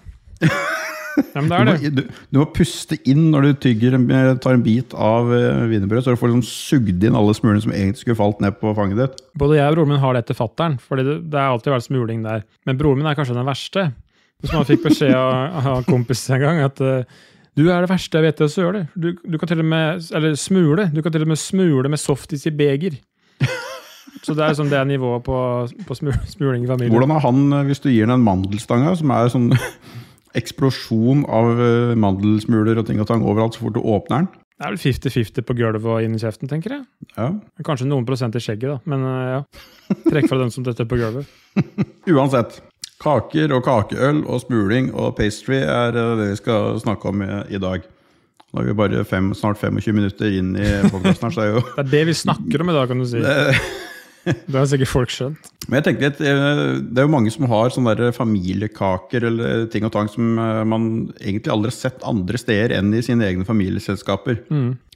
[1.36, 1.92] Ja, men det Du, må- det.
[1.96, 3.98] du, du må puste inn når du tygger,
[4.44, 7.74] tar en bit av uh, wienerbrød, så du får liksom sugd inn alle smulene som
[7.76, 9.24] egentlig skulle falt ned på fanget ditt.
[9.40, 11.88] Både jeg og broren min har det etter fattern, fordi det, det har alltid vært
[11.90, 12.46] smuling der.
[12.70, 13.90] Men broren min er kanskje den verste.
[14.46, 17.04] Som han fikk beskjed av, av en en gang, at eh,
[17.60, 18.84] du er det verste jeg vet, så gjør det.
[18.96, 20.86] Du, du kan til og med Eller smule.
[20.94, 22.96] Du kan til og med smule med softis i beger.
[24.24, 25.36] Så det er sånn det nivået på,
[25.88, 26.92] på smuling i familien.
[26.92, 29.50] Hvordan er han eh, hvis du gir ham en mandelstange, som er sånn
[30.40, 34.32] eksplosjon av eh, mandelsmuler og ting og tang overalt så fort du åpner den?
[34.60, 36.82] Det er vel 50-50 på gulvet og inn i kjeften, tenker jeg.
[37.14, 37.30] Ja.
[37.64, 38.80] Kanskje noen prosent i skjegget, da.
[38.92, 40.02] Men eh, ja.
[40.10, 41.30] Trekk fra den som detter på gulvet.
[42.12, 42.60] Uansett.
[43.00, 47.30] Kaker og kakeøl og smuling og pastry er eh, det vi skal snakke om i,
[47.56, 47.88] i dag.
[48.50, 51.64] Nå er vi bare fem, snart 25 minutter inn i podkasten her, så er jo
[51.70, 53.22] Det er det vi snakker om i dag, kan du si.
[54.30, 55.50] Det har sikkert folk skjønt.
[55.70, 59.66] Men jeg tenker litt, eh, Det er jo mange som har sånne der familiekaker eller
[59.70, 60.88] ting og tang som eh, man
[61.20, 64.42] egentlig aldri har sett andre steder enn i sine egne familieselskaper.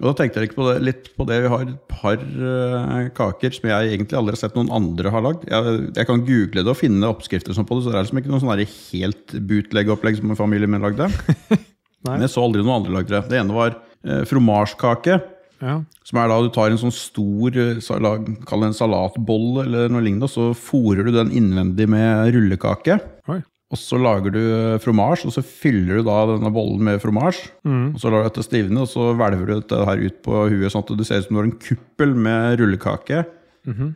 [0.02, 1.41] Og da tenkte jeg på det, litt på det.
[1.46, 5.26] Vi har et par eh, kaker som jeg egentlig aldri har sett noen andre har
[5.28, 5.46] lagd.
[5.52, 8.34] Jeg, jeg kan google det og finne oppskrifter på det, så det er liksom ikke
[8.34, 11.12] noe sånn helt bootleg-opplegg som familien min lagde.
[12.04, 13.24] Men jeg så aldri noen andre lagde det.
[13.32, 15.19] Det ene var eh, fromasjkake.
[15.63, 15.78] Ja.
[16.04, 19.93] Som er da du tar en sånn stor eh, salat, kall det en salatbolle eller
[19.93, 22.99] noe lignende, og så fôrer du den innvendig med rullekake.
[23.32, 23.39] Oi.
[23.73, 27.39] Og så lager du eh, fromasj, og så fyller du da denne bollen med fromasj.
[27.65, 27.95] Mm.
[27.95, 30.69] Og så lar du dette stivne, og så hvelver du dette her ut på huet,
[30.73, 33.23] sånn at det ser ut som du har en kuppel med rullekake.
[33.69, 33.93] Mhm.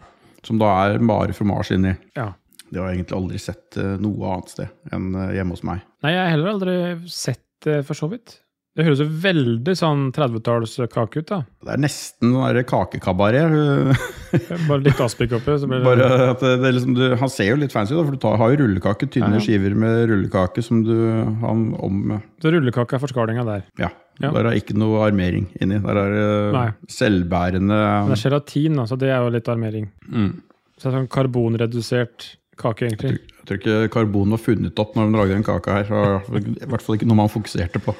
[0.47, 1.97] Som da er bare fromasj inni.
[2.17, 2.31] ja.
[2.67, 5.85] Det har jeg egentlig aldri sett eh, noe annet sted enn hjemme hos meg.
[6.03, 6.73] Nei, jeg har heller aldri
[7.07, 8.33] sett det, for så vidt.
[8.77, 11.39] Det høres jo veldig sånn 30-tallskake ut, da.
[11.65, 13.55] Det er nesten sånn kakekabaret.
[14.69, 15.55] Bare litt aspik oppi.
[15.57, 18.03] Så blir det Bare at det, det liksom, du, han ser jo litt fancy ut,
[18.03, 19.45] for du tar, har jo rullekake, tynne Ja, ja.
[19.47, 20.93] skiver med rullekake som du
[21.41, 23.65] har om Så rullekake er forskalinga der.
[23.81, 23.89] Ja.
[24.21, 24.29] Ja.
[24.33, 25.77] Der er ikke noe armering inni.
[25.81, 26.67] Der er Nei.
[26.89, 27.77] selvbærende
[28.09, 29.89] Det er gelatin, altså det er jo litt armering.
[30.09, 30.29] mm.
[30.77, 32.25] Så det er sånn karbonredusert
[32.61, 33.17] kake, egentlig.
[33.17, 35.87] Jeg tror ikke karbon var funnet opp når de lagde den kaka her.
[35.89, 37.95] så I hvert fall ikke noe man fokuserte på.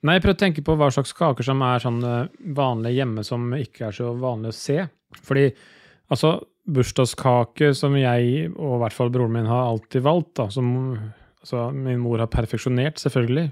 [0.00, 3.24] Nei, jeg prøver å tenke på hva slags kaker som er sånn vanlig vanlige hjemme,
[3.26, 4.78] som ikke er så vanlig å se.
[5.26, 5.46] Fordi
[6.08, 6.38] altså,
[6.70, 11.68] bursdagskake som jeg, og i hvert fall broren min, har alltid valgt, da, som altså,
[11.76, 13.50] min mor har perfeksjonert, selvfølgelig.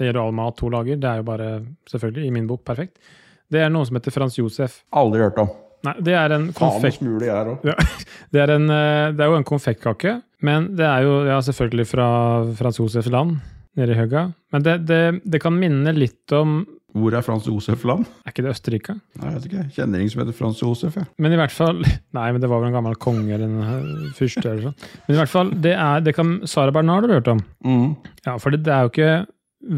[0.00, 0.98] Det gjelder all mat hun lager.
[0.98, 1.48] Det er jo bare,
[1.92, 2.98] selvfølgelig, i min bok, perfekt.
[3.50, 4.80] Det er noe som heter Frans Josef.
[4.96, 5.50] Aldri hørt om.
[5.86, 7.00] Nei, det er en Faen konfekt...
[7.24, 7.62] jeg er òg.
[8.34, 10.12] Det er, en, eh, det er jo en konfektkake,
[10.46, 12.06] men det er jo ja, selvfølgelig fra
[12.58, 13.40] Frans Josefs land,
[13.80, 14.26] nede i Høga.
[14.54, 16.60] Men det, det, det kan minne litt om
[16.96, 18.06] Hvor er Frans Josef land?
[18.26, 18.96] Er ikke det Østerrike?
[19.18, 19.64] Nei, Jeg vet ikke.
[19.76, 20.96] Kjenner ingen som heter Frans Josef.
[20.98, 21.06] Jeg.
[21.22, 21.82] Men i hvert fall
[22.18, 24.88] Nei, men det var vel en gammel konge eller en eh, fyrste eller sånn.
[25.06, 27.44] Men i hvert fall, det er det kan Sara Bernard har hørt om.
[28.26, 29.12] Ja, for det, det er jo ikke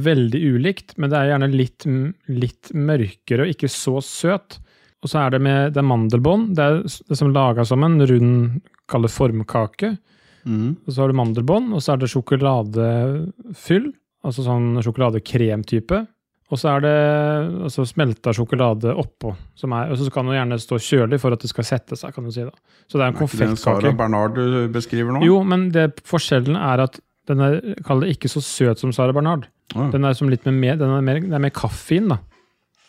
[0.06, 1.86] veldig ulikt, men det er gjerne litt,
[2.30, 4.60] litt mørkere og ikke så søt.
[5.02, 6.52] Og så er det med det er mandelbånd.
[6.56, 8.60] Det er det som laga som en rund,
[8.90, 9.96] kall det formkake.
[10.44, 10.72] Mm.
[10.86, 13.92] Og så har du mandelbånd, og så er det sjokoladefyll,
[14.26, 16.02] altså sånn sjokoladekremtype.
[16.52, 16.96] Og så er det
[17.64, 19.30] altså smelta sjokolade oppå.
[19.56, 22.12] Som er, og så kan den gjerne stå kjølig for at det skal sette seg.
[22.12, 22.52] kan du si da.
[22.84, 23.94] Så det er en Er ikke det konfektkake.
[23.96, 25.22] Bernard du beskriver nå?
[25.24, 27.00] Jo, men det, forskjellen er at
[27.30, 29.46] den er kall det ikke så søt som Sara Bernard.
[29.72, 29.88] Oh.
[29.94, 32.18] Den er som litt med mer, den er mer, det er mer kaffein, da.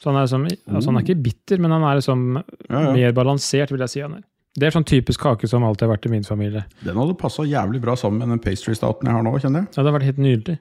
[0.01, 2.89] Så han er, som, altså han er ikke bitter, men han er liksom ja, ja.
[2.91, 4.01] mer balansert, vil jeg si.
[4.03, 4.25] han er.
[4.53, 6.61] Det er sånn typisk kake som alltid har vært i min familie.
[6.83, 9.73] Den hadde passa jævlig bra sammen med den pastry-staten jeg har nå, kjenner jeg.
[9.73, 10.57] Ja, det har vært helt nydelig.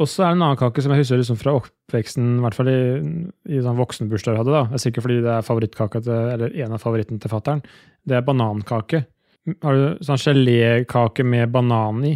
[0.00, 2.56] Og så er det en annen kake som jeg husker liksom fra oppveksten, i hvert
[2.56, 2.80] fall i,
[3.52, 4.54] i sånn voksenbursdager jeg hadde.
[4.56, 4.62] da.
[4.70, 7.60] Det er sikkert fordi det er favorittkaka til, eller en av favorittene til fattern.
[8.08, 9.02] Det er banankake.
[9.64, 12.14] Har du sånn gelékake med banan i?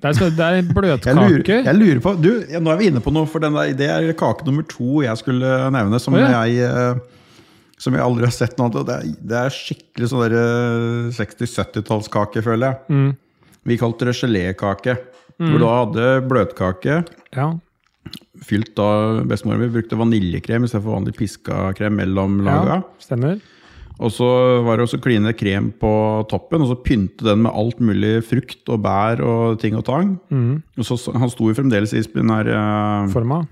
[0.00, 3.12] Det er, det er Jeg lurer, jeg lurer på, du, Nå er vi inne på
[3.12, 6.00] noe, for den der, det er kake nummer to jeg skulle nevne.
[6.00, 6.44] Som, oh, ja.
[6.48, 7.18] jeg, eh,
[7.80, 8.86] som jeg aldri har sett noe annet.
[8.88, 12.92] Det er, det er skikkelig sånn der, eh, 60-70-tallskake, føler jeg.
[12.92, 13.10] Mm.
[13.70, 14.98] Vi kalte det gelékake.
[15.40, 16.96] Hvor du da hadde bløtkake.
[17.32, 17.46] Ja.
[18.44, 18.88] Fylt da
[19.28, 22.82] Bestemor mi brukte vaniljekrem istedenfor vanlig piska krem mellom laga.
[22.82, 23.40] ja, stemmer.
[24.00, 24.26] Og så
[24.64, 25.90] var det også kline krem på
[26.30, 30.14] toppen, og så pynte den med alt mulig frukt og bær og ting og tang.
[30.32, 30.62] Mm.
[30.80, 33.42] Og så, Han sto jo fremdeles i den her eh, Forma.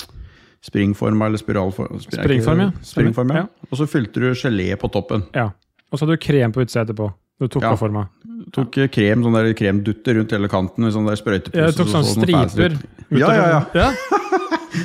[0.62, 1.98] Springforma eller spiralforma?
[2.02, 2.70] spir- Springform, ja.
[2.82, 3.36] Springform, ja.
[3.36, 3.46] Ja.
[3.70, 5.22] Og så fylte du gelé på toppen.
[5.34, 5.50] Ja.
[5.92, 7.12] Og så hadde du krem på utsida etterpå.
[7.40, 7.76] Du tok Ja.
[7.76, 8.08] forma.
[8.52, 11.66] Tok eh, krem, sånn der kremdutter rundt hele kanten med sånn der sprøytepose.
[11.66, 12.78] du tok så sånne så striper.
[13.10, 13.64] Ja, ja, ja.
[13.74, 13.90] ja.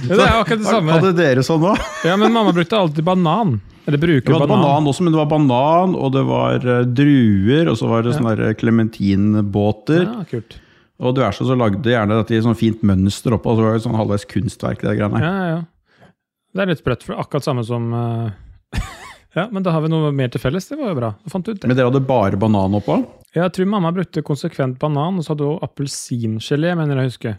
[0.08, 0.92] Ja, det er akkurat det samme.
[0.96, 1.78] Hadde dere sånn òg?
[2.06, 3.60] Ja, men mamma brukte alltid banan.
[3.86, 4.64] Eller bruker Det var banan.
[4.64, 8.14] banan også, men det var banan, og det var eh, druer, og så var det
[8.14, 8.20] Ja.
[8.22, 10.04] sånne klementinbåter.
[10.08, 10.58] Ja, kult.
[11.04, 13.76] Og diverse så lagde de gjerne dette i sånn fint mønster oppå, og så var
[13.76, 14.84] det sånn halvveis kunstverk.
[14.84, 16.10] Det greiene Ja, ja, ja.
[16.54, 18.30] Det er litt sprøtt, for akkurat samme som uh,
[19.38, 20.68] Ja, men da har vi noe mer til felles.
[20.70, 21.10] Det var jo bra.
[21.34, 23.00] Men dere hadde bare banan oppå?
[23.34, 27.34] Jeg tror mamma brukte konsekvent banan, og så hadde hun appelsingelé, mener jeg å huske.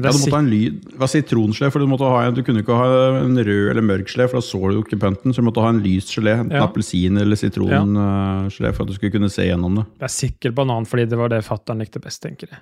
[0.00, 0.76] Ja, du måtte ha en lyd.
[0.88, 3.82] det var sitrongelé, for du, måtte ha, en- du kunne ikke ha en rød eller
[3.84, 5.34] mørk gelé, for da så du ikke pønten.
[5.34, 6.64] Så du måtte ha en lys gelé, enten Ja.
[6.66, 9.84] appelsin eller sitrongelé, for at du skulle kunne se gjennom det.
[9.98, 12.58] det er sikkert banan, fordi det var det fatter'n likte best, tenker jeg.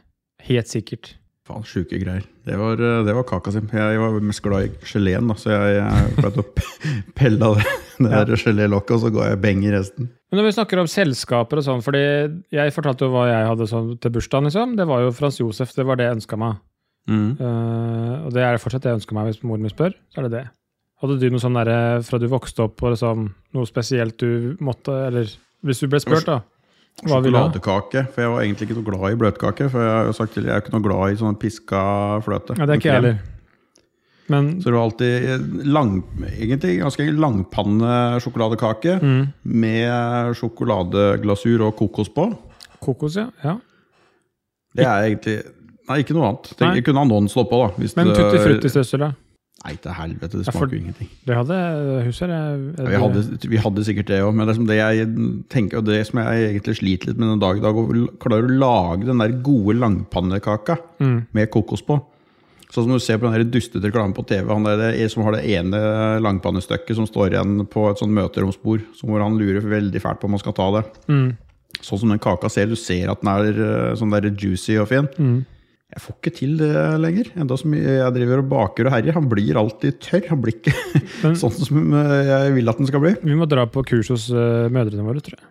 [0.49, 1.15] Helt sikkert.
[1.47, 2.23] Faen, sjuke greier.
[2.45, 3.61] Det var, eh, det var kaka si.
[3.61, 6.47] Jeg var mest glad i geleen, da, så jeg, jeg pleide å
[7.19, 7.65] pelle av det,
[8.01, 8.25] det Ja.
[8.25, 10.11] gelélokket, og så ga jeg beng i resten.
[10.31, 12.03] Men når vi snakker om selskaper og sånn, fordi
[12.53, 14.77] jeg fortalte jo hva jeg hadde sånn til bursdagen, liksom.
[14.77, 16.57] Det var jo Frans Josef, det var det jeg ønska meg.
[17.09, 17.31] Mm.
[17.41, 19.95] Uh, og det er fortsatt det jeg ønsker meg hvis moren min spør.
[20.13, 20.47] så er det det.
[21.01, 24.93] Hadde du noe sånn derre fra du vokste opp, og liksom, noe spesielt du måtte
[25.09, 25.31] Eller
[25.65, 26.43] hvis du ble spurt, da.
[27.01, 27.21] Hva?
[27.23, 28.05] Sjokoladekake.
[28.13, 29.69] For jeg var egentlig ikke noe glad i bløtkake.
[29.73, 31.83] For jeg har jo sagt til, jeg er ikke noe glad i sånn piska
[32.27, 32.57] fløte.
[32.59, 33.21] Ja, det er ikke jeg heller.
[34.31, 35.97] Men Så det var alltid lang,
[36.29, 42.29] egentlig ganske langpannesjokoladekake mm, med sjokoladeglasur og kokos på.
[42.79, 43.27] kokos, ja.
[43.43, 43.57] ja.
[44.77, 45.41] Det er egentlig
[45.91, 46.53] Nei, ikke noe annet.
[46.55, 47.73] Tenk, jeg kunne ha Nonstop på, da.
[47.83, 49.11] Hvis Men tutti frutti-strøssel, da?
[49.61, 50.39] Nei, til helvete.
[50.39, 51.09] Det smaker jo ingenting.
[51.29, 51.57] Det hadde
[52.07, 55.09] husker jeg, Ja, vi, hadde, vi hadde sikkert det òg, men det, som det jeg
[55.53, 58.47] tenker, og det som jeg egentlig sliter litt med den dag i dag, å klare
[58.49, 61.99] å lage den der gode langpannekaka mm, med kokos på.
[62.71, 65.37] Sånn som du ser på den der dustete reklamen på TV, han der som har
[65.37, 65.83] det ene
[66.23, 70.31] langpannestykket som står igjen på et sånt møteromsbord, så hvor han lurer veldig fælt på
[70.31, 70.87] om han skal ta det.
[71.11, 71.31] mm,
[71.85, 74.89] Sånn som den kaka ser, du ser at den er eh, sånn der juicy og
[74.89, 75.11] fin.
[75.19, 75.41] mm.
[75.91, 76.73] Jeg får ikke til det
[77.03, 77.31] lenger.
[77.43, 79.17] Enda som jeg driver og baker og herjer.
[79.17, 80.29] Han blir alltid tørr.
[80.31, 80.75] Han blir ikke
[81.25, 83.15] Men- sånn som eh, jeg vil at den skal bli.
[83.27, 85.49] Vi må dra på kurs hos eh, mødrene våre, tror jeg.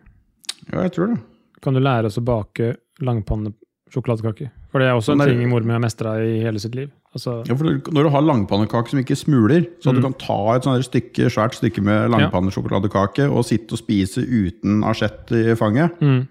[0.72, 1.20] Ja, jeg tror det.
[1.62, 4.50] Kan du lære oss å bake langpannesjokoladekake?
[4.72, 6.76] For det er også en Sånn er- ting mor mi har mestra i hele sitt
[6.78, 6.90] liv.
[7.14, 10.14] Altså, Ja, for Når du har langpannekake som ikke smuler, så at du Mm.
[10.14, 15.56] kan ta et stykke, svært stykke med langpannesjokoladekake og sitte og spise uten asjett i
[15.56, 16.28] fanget mm,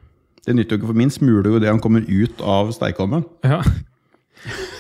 [0.47, 3.25] Det nytter jo ikke, for min smuler jo det han kommer ut av stekeovnen.
[3.45, 3.61] ja.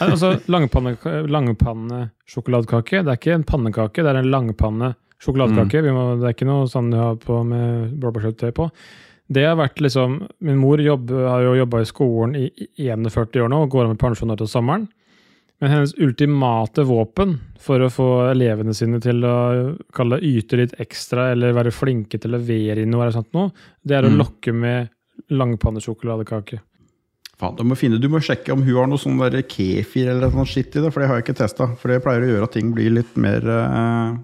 [0.00, 4.92] Altså, langpanne- Langpannesjokoladekake, det er ikke en pannekake, det er en langpanne
[5.22, 5.82] sjokoladekake.
[5.82, 8.68] Vi må, det er ikke noe sånn du har på med blåbærsyltetøy på.
[9.28, 12.46] Det har vært liksom Min mor jobb, har jo jobba i skolen i
[12.78, 14.86] i 41 år nå og går av med pensjon til sommeren.
[15.60, 21.32] Men hennes ultimate våpen for å få elevene sine til å kalle yte litt ekstra
[21.32, 23.50] eller være flinke til å levere inn noe, eller sånt noe,
[23.84, 24.18] det er å Mm.
[24.22, 24.88] lokke med
[25.30, 26.60] langpannesjokoladekake.
[27.38, 30.32] Faen, du må, finne, du må sjekke om hun har noe sånn der kefir eller
[30.34, 31.68] noe skitt i det, for det har jeg ikke testa.
[31.78, 34.16] For det pleier å gjøre at ting blir litt mer eh,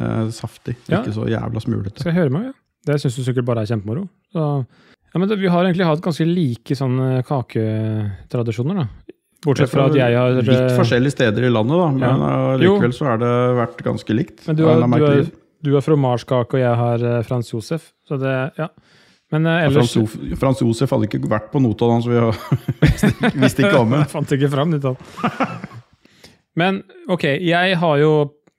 [0.00, 0.74] eh, saftig.
[0.90, 1.00] Ja.
[1.04, 2.02] Ikke så jævla smulete.
[2.02, 2.48] Skal jeg høre med?
[2.50, 2.56] Ja.
[2.86, 4.08] Det syns du sikkert bare er kjempemoro.
[4.34, 9.14] Så, ja, men det, vi har egentlig hatt ganske like sånne kaketradisjoner, da.
[9.46, 12.76] Bortsett fra at jeg har Litt eh, forskjellige steder i landet, da, men Ja.
[12.82, 14.42] eh, så har det vært ganske likt.
[14.48, 15.24] Men du har, du har,
[15.62, 17.92] du har fromasjkake, og jeg har eh, Frans Josef.
[18.08, 18.68] Så det Ja.
[19.34, 22.20] Men eh, Ja, ellers Frans, Josef, Frans Josef hadde ikke vært på noe så vi
[22.20, 22.36] har
[23.42, 23.96] visste ikke om.
[23.98, 24.86] Jeg fant ikke fram ditt.
[26.56, 28.12] Men ok, jeg har jo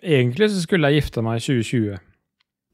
[0.07, 1.95] Egentlig så skulle jeg gifte meg i 2020.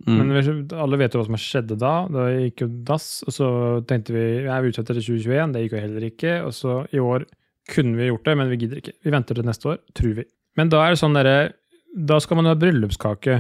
[0.04, 0.18] Mm.
[0.20, 1.94] Men alle vet jo hva som skjedde da.
[2.12, 3.48] Da gikk jo dass, og så
[3.88, 5.54] tenkte vi jeg vi utsetter til 2021.
[5.56, 6.34] Det gikk jo heller ikke.
[6.44, 7.24] Og så i år
[7.72, 8.96] kunne vi gjort det, men vi gidder ikke.
[9.08, 10.28] Vi venter til neste år, tror vi.
[10.60, 11.38] Men da er det sånn derre
[11.94, 13.40] Da skal man jo ha bryllupskake.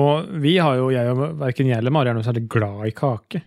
[0.00, 2.96] Og vi har jo, jeg og verken jeg eller Mari er noe særlig glad i
[2.96, 3.44] kake.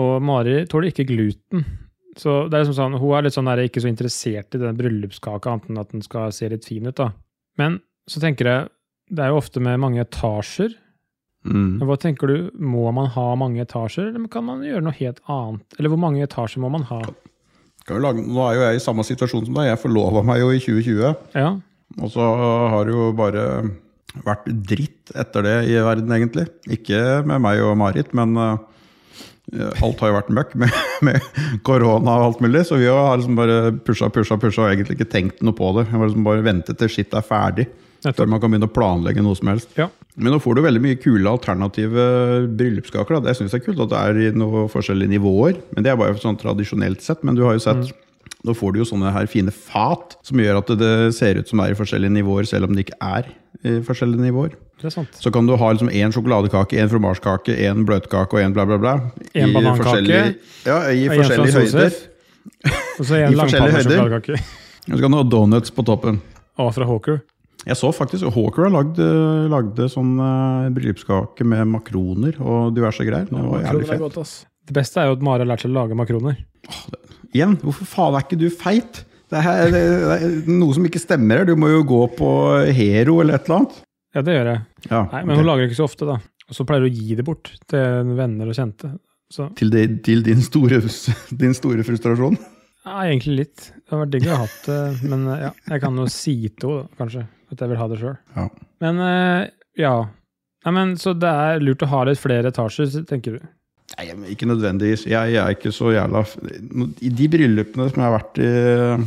[0.00, 1.64] Og Mari tåler ikke gluten.
[2.18, 4.76] Så det er liksom sånn, Hun er litt sånn der, ikke så interessert i denne
[4.78, 6.94] bryllupskaka, annet enn at den skal se litt fin ut.
[6.98, 7.10] da.
[7.58, 7.80] Men
[8.10, 8.68] så tenker jeg,
[9.10, 10.74] det er jo ofte med mange etasjer.
[11.44, 11.82] Mm.
[11.84, 15.76] Hva tenker du, Må man ha mange etasjer, eller kan man gjøre noe helt annet?
[15.78, 17.02] Eller hvor mange etasjer må man ha?
[17.84, 19.68] Lage, nå er jo jeg i samme situasjon som deg.
[19.68, 21.16] Jeg forlova meg jo i 2020.
[21.36, 21.50] Ja,
[22.00, 22.24] Og så
[22.72, 23.42] har det jo bare
[24.24, 26.46] vært dritt etter det i verden, egentlig.
[26.70, 28.56] Ikke med meg og Marit, men eh,
[29.54, 31.30] alt har jo vært møkk med, med
[31.66, 32.64] korona og alt mulig.
[32.68, 35.88] Så vi har liksom bare pusha, pusha, pusha og egentlig ikke tenkt noe på det.
[35.88, 37.68] Vi har liksom bare ventet til skitt er ferdig.
[38.04, 39.70] Før man kan begynne å planlegge noe som helst.
[39.80, 39.88] Ja.
[40.20, 42.04] Men nå får du veldig mye kule alternative
[42.58, 43.16] bryllupskaker.
[43.16, 43.30] Da.
[43.30, 45.56] Det syns jeg er kult at det er i noen forskjellige nivåer.
[45.74, 47.24] Men det er bare sånn tradisjonelt sett.
[47.24, 47.94] Men du har jo sett
[48.44, 51.60] Nå får du jo sånne her fine fat som gjør at det ser ut som
[51.60, 53.30] det er i forskjellige nivåer, selv om det ikke er
[53.64, 54.52] i forskjellige nivåer.
[54.80, 54.90] Det.
[54.90, 58.78] Så kan du ha liksom én sjokoladekake, én fromasjkake, én bløtkake og én bla, bla,
[58.78, 58.94] bla.
[59.32, 60.22] En I banankake,
[60.66, 62.00] Ja, i En forskjellige høyder.
[62.98, 64.40] Og så en langpannesjokoladekake.
[64.90, 66.20] Og så kan du ha donuts på toppen.
[66.60, 67.22] Og fra Hawker.
[67.64, 73.06] Jeg så faktisk Hawker har lagd, eh, lagde sånn uh, bryllupskake med makroner og diverse
[73.06, 73.30] greier.
[73.30, 74.02] Det var jævlig fett.
[74.02, 74.34] godt.
[74.68, 76.36] Det beste er jo at Mari har lært seg å lage makroner.
[77.32, 79.00] Igjen, hvorfor faen er ikke du feit?
[79.32, 81.48] Det, er, det, det er noe som ikke stemmer her.
[81.48, 82.30] Du må jo gå på
[82.76, 83.80] Hero eller et eller annet.
[84.14, 84.60] Ja, det gjør jeg.
[84.90, 85.40] Ja, Nei, Men okay.
[85.42, 86.18] hun lager ikke så ofte, da.
[86.48, 88.92] Og så pleier hun å gi det bort til venner og kjente.
[89.32, 90.78] Så til, de, til din, store,
[91.42, 92.36] din store frustrasjon.
[92.84, 93.70] ja, egentlig litt.
[93.80, 96.34] Det har vært digg å ha hatt det, men eh, ja, jeg kan jo si
[96.52, 97.24] til henne, kanskje,
[97.54, 98.14] at jeg vil ha det sjøl.
[98.36, 98.46] Ja.
[98.84, 99.40] Men eh,
[99.80, 99.94] ja.
[100.64, 103.48] Nei, men Så det er lurt å ha litt flere etasjer, tenker du?
[103.98, 105.02] Nei, ikke nødvendigvis.
[105.10, 106.22] Jeg, jeg er ikke så jævla
[107.04, 109.02] I de bryllupene som jeg har vært i eh,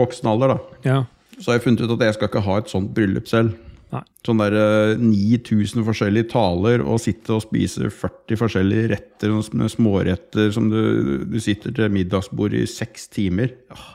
[0.00, 1.00] voksen alder, da, Ja.
[1.40, 3.56] så har jeg funnet ut at jeg skal ikke ha et sånt bryllup selv.
[3.90, 4.02] Nei.
[4.26, 10.52] Sånn der eh, 9000 forskjellige taler og sitte og spise 40 forskjellige retter og småretter
[10.54, 13.56] som du, du sitter til middagsbord i seks timer.
[13.74, 13.88] Åh,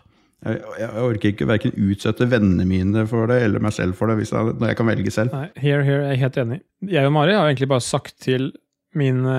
[0.46, 4.20] Jeg, jeg orker ikke verken utsette vennene mine for det, eller meg selv for det,
[4.20, 5.32] hvis jeg, når jeg kan velge selv.
[5.34, 6.60] Nei, here, here, jeg er helt enig.
[6.92, 8.52] Jeg og Mari har egentlig bare sagt til
[8.96, 9.32] mine,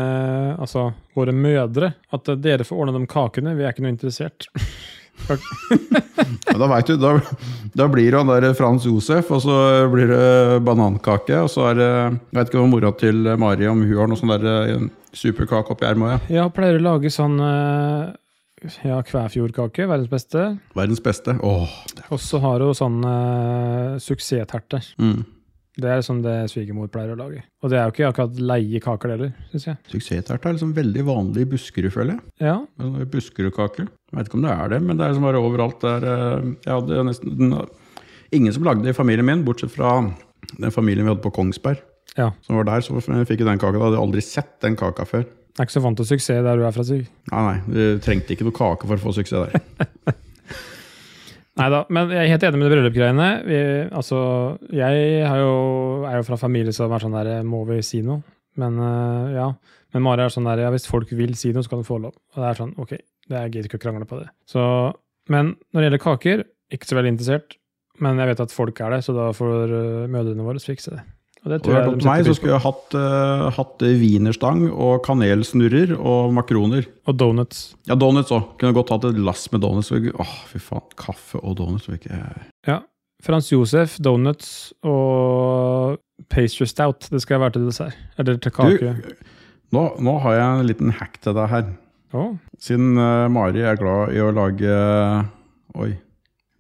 [0.61, 4.49] altså våre mødre at eh, dere får ordne de kakene, vi er ikke noe interessert.
[6.57, 7.13] Da vet du, da,
[7.77, 9.57] da blir det han der Frans Josef, og så
[9.93, 13.83] blir det banankake, og så er det Jeg vet ikke hva mora til Mari om
[13.83, 16.29] hun har noe sånn der eh, superkake oppi ermet.
[16.31, 16.45] Ja.
[16.45, 18.15] ja, pleier å lage sånn eh,
[18.87, 20.49] ja, Kvæfjordkake, verdens beste.
[20.77, 21.37] Verdens beste.
[21.45, 21.79] Åh.
[22.09, 23.97] Og så har hun sånn uh.
[24.97, 25.25] Mm.
[25.77, 27.43] Det er sånn det svigermor pleier å lage.
[27.61, 30.23] Og det er jo ikke akkurat leie kaker, heller, syns jeg.
[30.25, 32.23] Er liksom veldig vanlig i Buskerud, føler jeg.
[32.49, 33.85] Ja, En Buskerudkake.
[34.17, 36.05] Jeg vet ikke om det er det, men det er liksom bare overalt der.
[36.09, 37.53] eh, Jeg hadde nesten
[38.33, 39.91] ingen som lagde det i familien min, bortsett fra
[40.57, 41.83] den familien vi hadde på Kongsberg.
[42.17, 42.31] Ja.
[42.47, 43.77] Som var der, så fikk jeg den kaka.
[43.77, 45.27] Da hadde jeg aldri sett den kaka før.
[45.29, 47.05] Jeg er ikke så vant til suksess der du er fra, Sig.
[47.33, 50.17] Nei, nei, Du trengte ikke noe kake for å få suksess der.
[51.57, 53.29] Nei da, men jeg er helt enig med de bryllupsgreiene.
[53.97, 54.19] Altså,
[54.77, 55.53] jeg har jo,
[56.05, 58.21] er jo fra familie som er sånn der Må vi si noe?
[58.61, 59.47] Men øh, ja.
[59.95, 61.97] Men Mari er sånn der ja, hvis folk vil si noe, så kan du få
[62.03, 62.13] lov.
[62.35, 62.93] Og det er sånn, ok,
[63.31, 64.29] det er gidder ikke å krangle på det.
[64.49, 64.63] Så,
[65.33, 67.59] men når det gjelder kaker, ikke så veldig interessert.
[68.03, 71.05] Men jeg vet at folk er det, så da får øh, mødrene våre fikse det.
[71.47, 75.93] Og det Og jeg de meg så skulle jeg hatt, uh, hatt wienerstang og kanelsnurrer
[75.95, 76.89] og makroner.
[77.07, 77.69] Og donuts.
[77.87, 78.57] Ja, donuts òg.
[78.59, 79.93] Kunne godt hatt et lass med donuts.
[79.95, 80.89] Åh, fy faen.
[80.99, 81.87] Kaffe og donuts.
[81.87, 82.19] Ikke...
[82.67, 82.81] Ja.
[83.23, 87.07] Frans Josef, donuts og pastry stout.
[87.15, 87.95] Det skal være til dessert.
[88.19, 88.97] Eller til kake.
[89.75, 91.71] Nå, nå har jeg en liten hack til deg her.
[92.15, 94.77] Å, Siden uh, Mari er glad i å lage
[95.77, 95.91] Oi.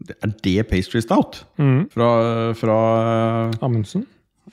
[0.06, 1.44] Det- Er det pastry stout?
[1.58, 1.88] mm.
[1.94, 2.76] Fra, fra
[3.62, 4.04] Amundsen.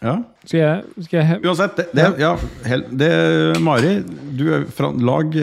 [0.02, 0.18] Ja.
[0.46, 2.32] Skal jeg, skal jeg Uansett, det, det, ja,
[2.66, 3.12] hel, det
[3.62, 3.92] Mari,
[4.38, 5.36] du fra, lag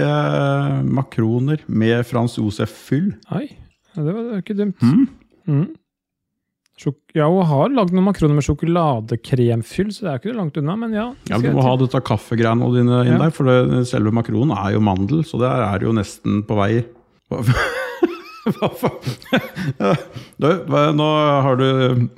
[0.84, 3.12] makroner med Frans Josef fyll.
[3.32, 3.46] Oi,
[3.94, 4.82] ja, det var det var ikke dumt.
[4.82, 5.06] Mm.
[5.50, 5.68] Mm.
[7.14, 10.95] Ja, hun har lagd noen makroner med sjokoladekremfyll, så det er ikke langt unna, men
[10.97, 11.09] ja.
[11.29, 13.19] Ja, men Du må ha dette kaffegreiene dine inn Ja.
[13.27, 16.85] der, for det, selve makronen er jo mandel, så det er jo nesten på vei.
[17.31, 18.99] Hva, faen?
[20.97, 21.11] Nå
[21.45, 22.09] har du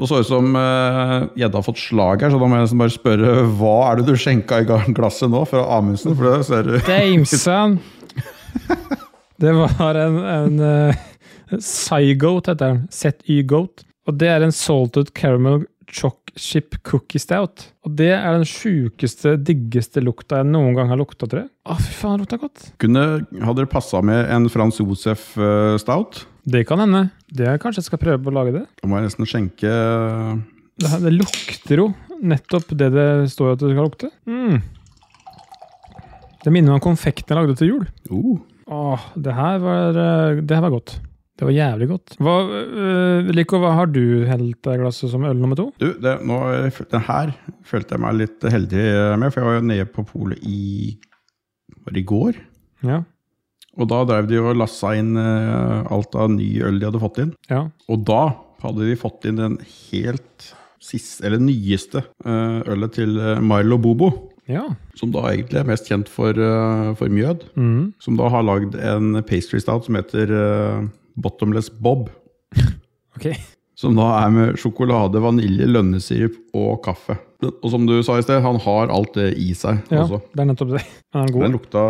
[0.00, 2.80] Nå så ut som eh, gjedda har fått slag her, så da må jeg nesten
[2.80, 6.14] bare spørre hva er det du skjenka i glasset nå fra Amundsen?
[6.16, 7.78] For det ser du Dameson!
[9.40, 10.98] Det var en, en uh,
[11.58, 12.84] Zygoat, heter den.
[12.94, 13.84] ZY-goat.
[14.08, 17.64] Og det er en salted caramel choc chip cookie stout.
[17.84, 21.50] Og det er den sjukeste, diggeste lukta jeg noen gang har lukta, tror jeg.
[21.66, 22.68] Å, fy faen, lukta godt.
[22.82, 23.02] Kunne,
[23.42, 26.22] Hadde det passa med en Frans Josef eh, Stout?
[26.46, 27.08] Det kan hende.
[27.28, 28.62] Det er Kanskje jeg skal prøve å lage det.
[28.80, 29.72] Da må jeg nesten skjenke
[30.80, 31.88] Det, her- det lukter jo
[32.20, 34.10] nettopp det det står at det skal lukte.
[34.30, 34.60] Mm.
[36.44, 37.86] Det minner meg om konfekten jeg lagde til jul.
[38.08, 38.38] Uh.
[38.70, 40.94] Åh, det her var, eh, det her var godt.
[41.40, 42.16] Det var jævlig godt.
[42.20, 45.70] Hva, uh, Lico, hva har du helt i glasset som øl nummer to?
[45.80, 46.36] Du, det, nå,
[46.92, 47.32] den her
[47.64, 48.84] følte jeg meg litt heldig
[49.22, 50.60] med, for jeg var jo nede på polet i
[51.80, 52.36] var det i går.
[52.84, 53.00] Ja.
[53.80, 57.22] Og da drev de og lassa inn uh, alt av ny øl de hadde fått
[57.24, 57.34] inn.
[57.48, 57.64] ja.
[57.88, 58.22] Og da
[58.60, 60.50] hadde de fått inn den helt
[60.84, 64.10] siste, eller nyeste uh, ølet til eh, Milo Bobo.
[64.50, 64.64] Ja.
[64.98, 67.44] Som da egentlig er mest kjent for, eh, for mjød.
[67.54, 67.92] Mm.
[68.02, 72.10] Som da har lagd en pastry stout som heter eh, Bottomless Bob.
[73.16, 73.36] okay.
[73.80, 77.16] Som da er med sjokolade, vanilje, lønnesirup og kaffe.
[77.48, 80.18] Og som du sa i sted, han har alt det i seg Ja, også.
[80.36, 80.82] det er nettopp det.
[81.16, 81.80] Er den Den lukta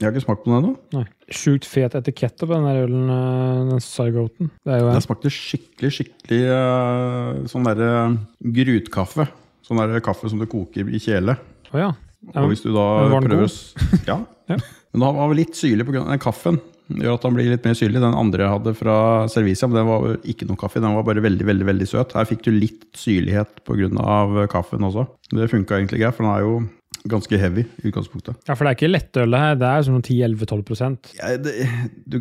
[0.00, 1.02] Jeg har ikke smakt på den ennå.
[1.28, 7.44] Sjukt fet etikett på den der ølen, eh, den er Den smakte skikkelig, skikkelig eh,
[7.52, 7.92] sånn derre
[8.40, 9.28] grutkaffe.
[9.64, 11.36] Sånn der kaffe som du koker i kjele.
[11.72, 11.92] Å ja.
[12.32, 14.06] Ja, Og hvis du da den prøver god?
[14.08, 14.22] Ja.
[14.44, 14.58] Ja.
[14.92, 16.02] Men da var vi litt syrlig pga.
[16.04, 16.58] den kaffen.
[16.92, 18.02] Gjør at han blir litt mer syrlig.
[18.02, 18.96] Den andre jeg hadde fra
[19.32, 20.82] Servicia, men den var ikke noe kaffe.
[20.84, 22.12] Den var bare veldig veldig, veldig søt.
[22.16, 24.46] Her fikk du litt syrlighet pga.
[24.52, 25.06] kaffen også.
[25.32, 26.56] Det funka egentlig greit, for den er jo
[27.08, 28.38] ganske heavy i utgangspunktet.
[28.48, 29.56] ja, for det er ikke lettølet her.
[29.60, 31.52] Det er sånn 10-11-12 Ja, det,
[32.08, 32.18] du,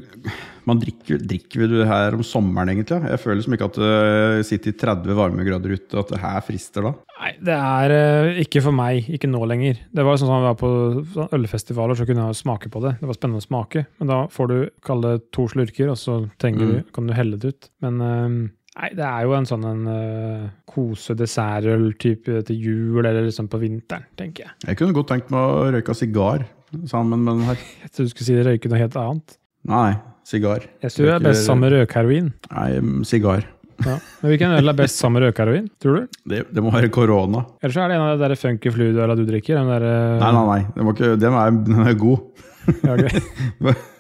[0.67, 2.99] man drikker, drikker det her om sommeren, egentlig.
[3.13, 6.89] Jeg føler som ikke at det sitter i 30 varmegrader ute, at det her frister
[6.89, 6.93] da.
[7.21, 9.07] Nei, det er eh, ikke for meg.
[9.15, 9.79] Ikke nå lenger.
[9.95, 10.71] Det var sånn som vi var på
[11.13, 12.97] sånn ølfestivaler, så kunne jeg smake på det.
[12.99, 13.86] Det var spennende å smake.
[14.01, 17.39] Men da får du kalle det to slurker, og så trenger du, kan du helle
[17.39, 17.71] det ut.
[17.86, 18.38] Men eh,
[18.80, 24.05] nei, det er jo en sånn en uh, kose-dessertøl-type til jul, eller liksom på vinteren,
[24.19, 24.55] tenker jeg.
[24.67, 26.45] Jeg kunne godt tenkt meg å røyke sigar
[26.89, 27.63] sammen med den her.
[27.84, 29.36] Jeg trodde du skulle si røyke noe helt annet.
[29.69, 29.89] Nei,
[30.28, 30.65] sigar.
[30.84, 32.32] Jeg tror det er best sammen med røkheroin.
[32.53, 32.69] Nei,
[33.07, 33.45] sigar.
[33.84, 33.97] Ja.
[34.21, 36.19] Men hvilken øl er best sammen med røkheroin, tror du?
[36.34, 37.45] Det, det må være korona.
[37.61, 39.59] Eller så er det en av de der funky fluid-øla du drikker.
[39.59, 40.59] Den der, eh, Nei, nei, nei.
[40.76, 42.45] Den, ikke, den, er, den er god.
[42.84, 43.74] Ja, ok.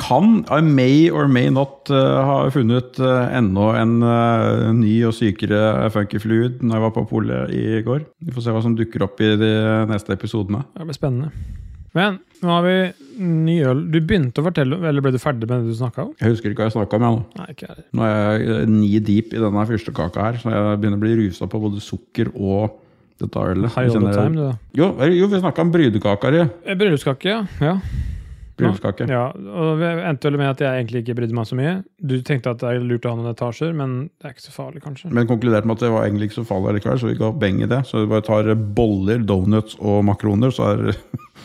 [0.00, 5.14] kan, I may or may not, uh, ha funnet uh, enda en uh, ny og
[5.14, 8.02] sykere funky fluid når jeg var på polet i går.
[8.26, 9.52] Vi får se hva som dukker opp i de
[9.90, 10.64] neste episodene.
[10.74, 11.30] Det blir spennende.
[11.94, 12.78] Men nå har vi
[13.22, 13.84] ny øl.
[13.94, 16.14] Du begynte å fortelle, eller ble du ferdig med det du snakka om?
[16.18, 17.20] Jeg husker ikke hva jeg snakka om.
[17.38, 17.84] Jeg, nå.
[17.94, 21.46] Nå er jeg knee deep i denne fyrstekaka her, så jeg begynner å bli rusa
[21.50, 22.80] på både sukker og
[23.22, 23.70] dette ølet.
[23.76, 24.56] High all the time, du, da.
[24.74, 26.40] Jo, jo, vi snakka om brydekaker
[26.74, 27.44] Bryllupskake, ja.
[27.62, 27.78] ja.
[28.58, 29.06] Bryllupskake.
[29.10, 31.74] Ja, og vi endte vel med at jeg egentlig ikke brydde meg så mye.
[31.98, 34.54] Du tenkte at det er lurt å ha noen etasjer, men det er ikke så
[34.54, 35.10] farlig, kanskje.
[35.14, 37.62] Men konkluderte med at det var egentlig ikke så farlig likevel, så vi ga beng
[37.64, 37.80] i det.
[37.88, 40.84] Så vi bare tar boller, donuts og makroner, så er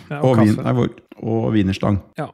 [0.09, 0.89] Ja, og, og vin, nei,
[1.19, 1.99] og wienerstang.
[2.19, 2.29] Ja,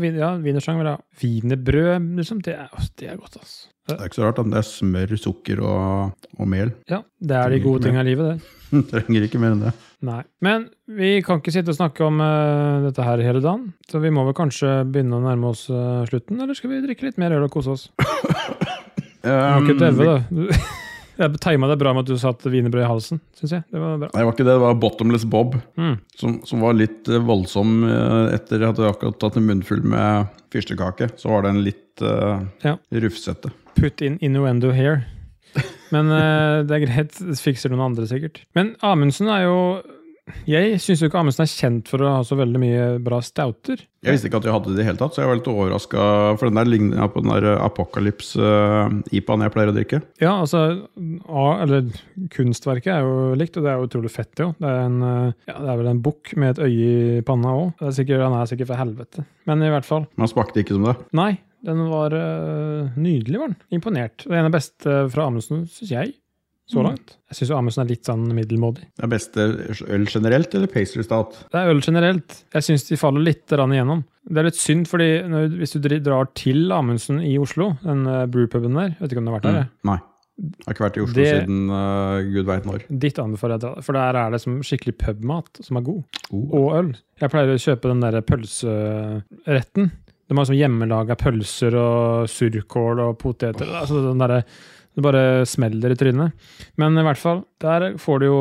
[0.00, 1.04] vin, ja wienerstang vil jeg ha.
[1.20, 2.40] Wienerbrød, liksom.
[2.44, 3.70] Det er, det er godt, altså.
[3.84, 6.70] Det er ikke så rart, men det er smør, sukker og, og mel.
[6.88, 8.86] Ja, det er de gode tingene i livet, det.
[8.94, 9.74] Trenger ikke mer enn det.
[10.04, 10.20] Nei.
[10.44, 14.10] Men vi kan ikke sitte og snakke om uh, dette her hele dagen, så vi
[14.12, 17.32] må vel kanskje begynne å nærme oss uh, slutten, eller skal vi drikke litt mer
[17.38, 17.86] øl og kose oss?
[19.24, 20.56] Du må ikke døve, da.
[21.14, 23.62] Jeg tima det bra med at du satt wienerbrød i halsen, syns jeg.
[23.70, 24.08] Det var bra.
[24.10, 24.50] Nei, det var ikke det.
[24.56, 25.92] Det var Bottomless Bob, Mm.
[26.18, 27.84] som, som var litt eh, voldsom
[28.34, 31.12] etter at jeg akkurat tatt en munnfull med fyrstekake.
[31.22, 32.74] Så var den litt uh, Ja.
[32.98, 33.52] rufsete.
[33.78, 35.04] Put in innuendo here.
[35.94, 37.14] Men uh, det er greit.
[37.22, 38.42] Det fikser noen andre, sikkert.
[38.58, 39.56] Men Amundsen er jo
[40.48, 43.82] Jeg syns jo ikke Amundsen er kjent for å ha så veldig mye bra stouter.
[44.04, 45.50] Jeg visste ikke at jeg hadde det i det hele tatt, så jeg var litt
[45.52, 46.06] overraska.
[46.40, 50.00] For den der ligner på den der Apocalypse-IPA-en jeg pleier å drikke.
[50.24, 50.62] Ja, altså
[51.28, 51.88] A, eller
[52.32, 54.50] Kunstverket er jo likt, og det er jo utrolig fett, jo.
[54.60, 57.56] Det er, en, eh, ja, det er vel en bukk med et øye i panna
[57.60, 57.74] òg.
[57.84, 59.26] Han er sikkert for helvete.
[59.48, 60.08] Men i hvert fall.
[60.14, 60.96] Men han smakte ikke som det.
[61.16, 63.60] Nei, den var eh, nydelig, var den.
[63.76, 64.24] Imponert.
[64.24, 66.16] Det en av beste fra Amundsen, syns jeg.
[66.66, 66.84] Så Mm.
[66.86, 67.16] langt.
[67.28, 68.86] Jeg syns Amundsen er litt sånn middelmådig.
[68.96, 69.36] Det er beste
[69.92, 71.34] øl generelt, eller Pacer stout?
[71.52, 72.44] Det er øl generelt.
[72.54, 74.04] Jeg syns de faller litt igjennom.
[74.26, 78.24] Det er litt synd, fordi når, hvis du drar til Amundsen i Oslo, den uh,
[78.24, 79.62] brewpuben der Vet ikke om du har vært der?
[79.64, 79.68] Mm.
[79.84, 79.98] Nei.
[80.40, 82.82] Jeg har ikke vært i Oslo Det- siden uh, gud veit når.
[82.98, 86.02] Ditt anbefaler jeg å dra, for der er det som skikkelig pubmat som er god.
[86.32, 86.48] Oh.
[86.48, 86.94] Og øl.
[87.20, 89.90] Jeg pleier å kjøpe den der pølseretten.
[90.24, 93.68] De har sånn hjemmelaga pølser og surkål og poteter.
[93.68, 94.40] Altså den derre
[94.94, 96.46] Det bare smeller i trynet.
[96.78, 98.40] Men i hvert fall, der får du jo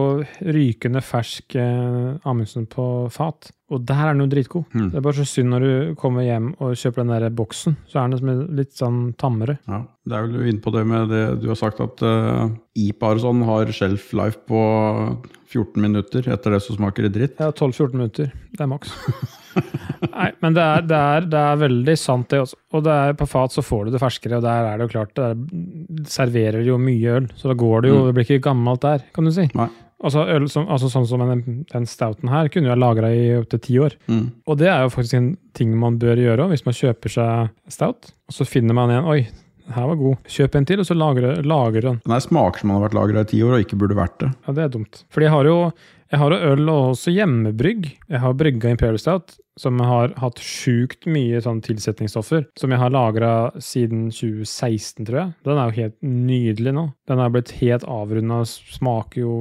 [0.54, 3.50] rykende fersk eh, Amundsen på fat.
[3.74, 4.66] Og der er den jo dritgod.
[4.74, 4.90] Mm.
[4.92, 8.04] Det er bare så synd når du kommer hjem og kjøper den der boksen, så
[8.04, 9.58] er den litt sånn tammere.
[9.70, 13.16] Ja, det er vel inne på det med det du har sagt, at uh, IPA
[13.16, 14.64] og sånn har shelf life på
[15.54, 16.28] 14 minutter.
[16.34, 17.40] Etter det så smaker det dritt.
[17.42, 18.34] Ja, 12-14 minutter.
[18.54, 18.94] Det er maks.
[20.14, 22.58] Nei, men det er, det, er, det er veldig sant, det også.
[22.74, 24.94] Og det er på fat så får du det ferskere, og der er det jo
[24.96, 28.06] klart Det serverer serverer jo mye øl, så da går det jo Mm.
[28.08, 29.50] Det blir ikke gammelt der, kan du si.
[29.56, 29.70] Nei.
[30.04, 33.30] Altså, øl som, altså sånn som den, den stouten her kunne jo ha lagra i
[33.38, 33.96] opptil ti år.
[34.12, 34.26] Mm.
[34.50, 38.12] Og det er jo faktisk en ting man bør gjøre hvis man kjøper seg stout.
[38.28, 39.22] Og så finner man en Oi,
[39.72, 40.30] her var god.
[40.36, 42.00] Kjøp en til, og så lagre, lagrer den.
[42.04, 44.32] Den smaker som har vært lagra i ti år og ikke burde vært det.
[44.48, 45.04] Ja, det er dumt.
[45.14, 45.58] For de har jo
[46.14, 47.88] jeg har jo øl og også hjemmebrygg.
[48.12, 52.46] Jeg har brygga Imperial Stout, som har hatt sjukt mye sånn tilsetningsstoffer.
[52.60, 55.34] Som jeg har lagra siden 2016, tror jeg.
[55.50, 56.86] Den er jo helt nydelig nå.
[57.10, 59.34] Den er blitt helt avrunda, smaker jo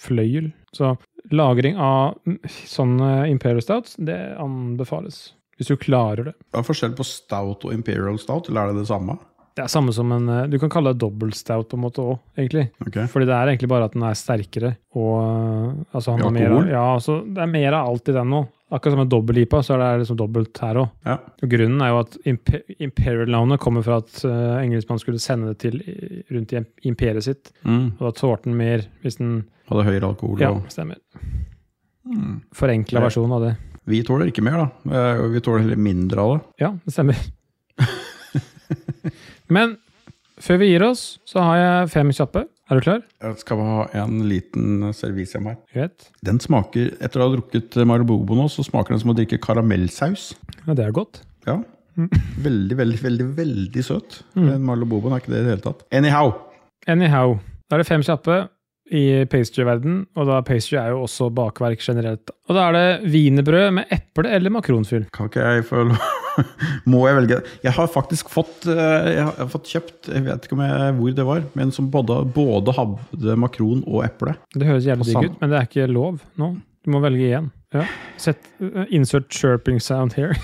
[0.00, 0.48] fløyel.
[0.72, 0.94] Så
[1.28, 2.16] lagring av
[2.64, 5.26] sånne Imperial Stouts, det anbefales.
[5.60, 6.32] Hvis du klarer det.
[6.48, 9.20] Hva er forskjell på stout og imperial stout, eller er det det samme?
[9.52, 12.00] Det er samme som en eh, Du kan kalle det dobbelt stout på en måte
[12.00, 12.70] òg, egentlig.
[12.86, 13.04] Okay.
[13.12, 14.70] Fordi det er egentlig bare at den er sterkere.
[14.96, 16.70] Og øh, altså han har mer, alkohol?
[16.72, 18.42] ja, altså, det er mer av alt i den nå.
[18.72, 20.88] Akkurat som en dobbel-IPA, så er det liksom dobbelt her òg.
[21.04, 21.18] Ja.
[21.44, 25.76] Grunnen er jo at Impe Imperial-navnet kommer fra at uh, engelskmannen skulle sende det til
[26.32, 27.50] rundt i imperiet sitt.
[27.68, 27.90] Mm.
[27.98, 30.40] Og da tålte den mer hvis den Hadde høyere alkohol.
[30.40, 30.64] Ja, Og...
[30.72, 30.96] stemmer.
[32.08, 32.40] Mm.
[32.56, 33.04] Forenkla Ja.
[33.10, 33.52] versjon av det.
[33.92, 34.66] Vi tåler ikke mer, da.
[34.88, 36.40] Eh, Vi tåler heller mindre av det.
[36.64, 37.20] Ja, det stemmer.
[39.52, 39.76] Men
[40.42, 42.46] før vi gir oss, så har jeg fem kjappe.
[42.72, 43.02] Er du klar?
[43.20, 45.58] Jeg skal ha en liten servise her.
[45.74, 46.08] Greit.
[46.24, 50.30] Den smaker, etter å ha drukket Marabobo nå, så smaker den som å drikke karamellsaus.
[50.64, 51.20] Ja, det er godt.
[51.44, 51.58] Ja.
[52.40, 54.22] Veldig, veldig, veldig veldig søt.
[54.32, 54.46] Mm.
[54.46, 55.84] Men Marloboboen er ikke det i det hele tatt.
[55.92, 56.32] Anyhow!
[56.88, 57.36] Anyhow.
[57.68, 58.38] Da er det fem kjappe
[58.92, 62.32] i pastry-verden, og da pastry er jo også bakverk generelt.
[62.48, 65.06] Og da er det wienerbrød med eple eller makronfyll.
[65.14, 66.21] Kan ikke jeg få lov
[66.92, 67.40] Må jeg velge?
[67.64, 71.28] Jeg har faktisk fått, eh, jeg har fått kjøpt, jeg vet ikke jeg, hvor det
[71.28, 74.36] var, men som både, både hadde makron og eple.
[74.54, 76.54] Det høres jævlig digg ut, men det er ikke lov nå.
[76.82, 77.52] Du må velge igjen.
[77.72, 77.86] Ja.
[78.20, 80.34] Sett, uh, insert chirping sound here.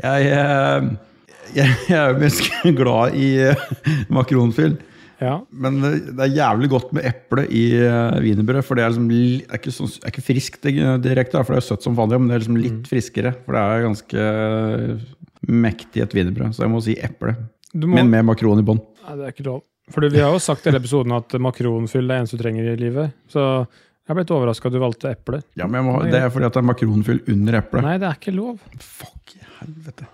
[0.00, 0.90] Jeg, eh,
[1.58, 2.46] jeg, jeg er mest
[2.78, 3.66] glad i eh,
[4.12, 4.78] makronfyll.
[5.20, 5.34] Ja.
[5.52, 8.64] Men det er jævlig godt med eple i uh, wienerbrød.
[8.64, 11.60] For det er, liksom, det er ikke, sånn, er ikke friskt eh, direkte, for det
[11.60, 13.34] er søtt som vanlig, men det er liksom litt friskere.
[13.44, 15.02] For det er ganske eh,
[15.50, 16.56] mektig et wienerbrød.
[16.56, 17.36] Så jeg må si eple.
[17.74, 18.80] Må, Men med makron i bånn.
[19.10, 19.62] Det er ikke lov.
[19.90, 22.68] For vi har jo sagt i hele episoden at makronfyll er det eneste du trenger
[22.72, 23.16] i livet.
[23.30, 25.40] Så jeg ble litt overraska at du valgte eple.
[25.58, 27.84] Ja, men må, det er fordi at det er makronfyll under eplet.
[27.86, 28.62] Nei, det er ikke lov.
[28.82, 30.08] Fuck helvete.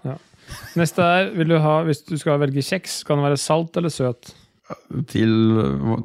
[0.79, 3.93] Neste er, vil du ha, hvis du skal velge kjeks, kan det være salt eller
[3.93, 4.33] søt?
[5.07, 5.33] Til,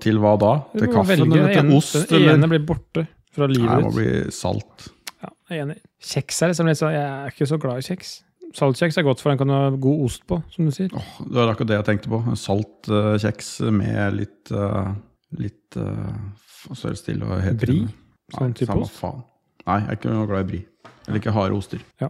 [0.04, 0.52] til hva da?
[0.76, 1.38] Til kaffen velge.
[1.40, 1.96] eller til ost?
[2.10, 2.36] Den Eller?
[2.38, 3.70] ene blir borte fra Nei, ditt.
[3.70, 4.90] det må bli salt.
[5.22, 5.78] Ja, jeg er enig.
[6.12, 8.12] Kjeks er liksom litt sånn Jeg er ikke så glad i kjeks.
[8.58, 10.92] Saltkjeks er godt, for den kan du ha god ost på, som du sier.
[10.98, 12.20] Åh, det var akkurat det jeg tenkte på.
[12.40, 14.92] Salt uh, kjeks med litt uh,
[15.40, 17.62] Litt uh, stille og heter?
[17.62, 17.78] Bri?
[17.86, 18.98] Nei, Sånn type ost?
[19.00, 19.22] faen.
[19.64, 20.60] Nei, jeg er ikke noe glad i bri.
[21.08, 21.86] Eller ikke harde oster.
[22.02, 22.10] Ja,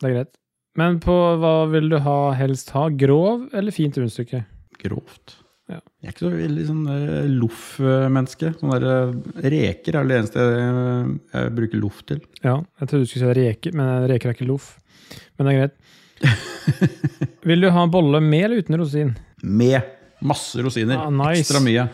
[0.00, 0.38] Det er greit.
[0.80, 2.86] Men på hva vil du ha, helst ha?
[2.88, 4.46] Grov eller fint rundstykke?
[4.80, 5.41] Grovt.
[5.70, 5.78] Ja.
[6.02, 8.52] Jeg er ikke så veldig sånn uh, loff-menneske.
[8.58, 12.20] Sånne der, eh, reker er det eneste jeg, jeg bruker loff til.
[12.42, 14.72] Ja, jeg trodde du skulle si reker, men reker er ikke loff.
[15.38, 15.76] Men det er greit.
[17.48, 19.12] vil du ha en bolle med eller uten rosin?
[19.42, 19.80] Med
[20.22, 20.98] masse rosiner.
[20.98, 21.46] Ah, nice.
[21.46, 21.86] Ekstra mye.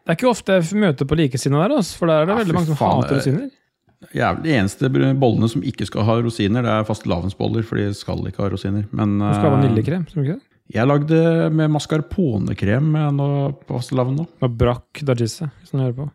[0.00, 2.42] Det er ikke ofte jeg møter på likesinnede der, altså, for der er det Ja,
[2.44, 3.48] veldig mange som faen, hater rosiner.
[4.16, 4.88] Jævlig, de eneste
[5.20, 8.86] bollene som ikke skal ha rosiner, det er fastelavnsboller, for de skal ikke ha rosiner.
[8.96, 10.49] Men Du skal ha eh, vaniljekrem, skal du ikke det?
[10.70, 11.20] Jeg lagde
[11.56, 13.28] med mascarponekrem med nå
[13.64, 14.26] på fastelavn nå.
[14.44, 16.08] Og brakk dajisse, hvis du hører på.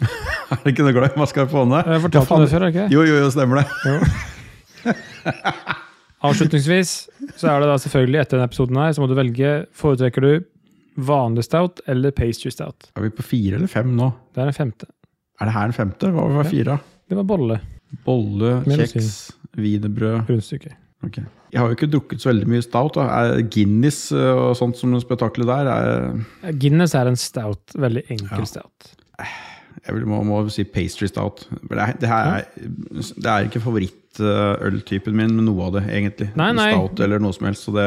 [0.50, 1.78] Er du ikke noe glad i mascarpone?
[1.84, 2.88] Jeg har fortalt om det før, ikke?
[2.90, 3.66] Jo, jo, jo, stemmer det.
[3.86, 4.94] Jo.
[6.26, 6.94] Avslutningsvis
[7.38, 10.32] så er det da selvfølgelig etter denne episoden her, så må du velge Foretrekker du
[11.06, 12.90] vanlig stout eller pastry stout?
[12.98, 14.10] Er vi på fire eller fem nå?
[14.34, 14.90] Det er den femte.
[15.40, 16.10] Er det her den femte?
[16.16, 16.80] Hva var fire?
[17.08, 17.60] Det var bolle.
[18.06, 20.26] Bolle, Med kjeks, wienerbrød.
[20.28, 20.74] Rundstykke.
[21.06, 21.22] Ok.
[21.50, 22.94] Jeg har jo ikke drukket så veldig mye stout.
[22.94, 23.40] Da.
[23.50, 27.74] Guinness eh, og sånt som spetakkelet der er Guinness er en stout.
[27.74, 28.46] Veldig enkel Ja.
[28.46, 28.92] stout.
[29.80, 31.46] Jeg vil, må, må si pastry stout.
[31.50, 36.28] Det, det, er, det er ikke favorittøltypen min, men noe av det, egentlig.
[36.38, 36.68] Nei, nei.
[36.74, 37.64] Stout eller noe som helst.
[37.66, 37.86] Så det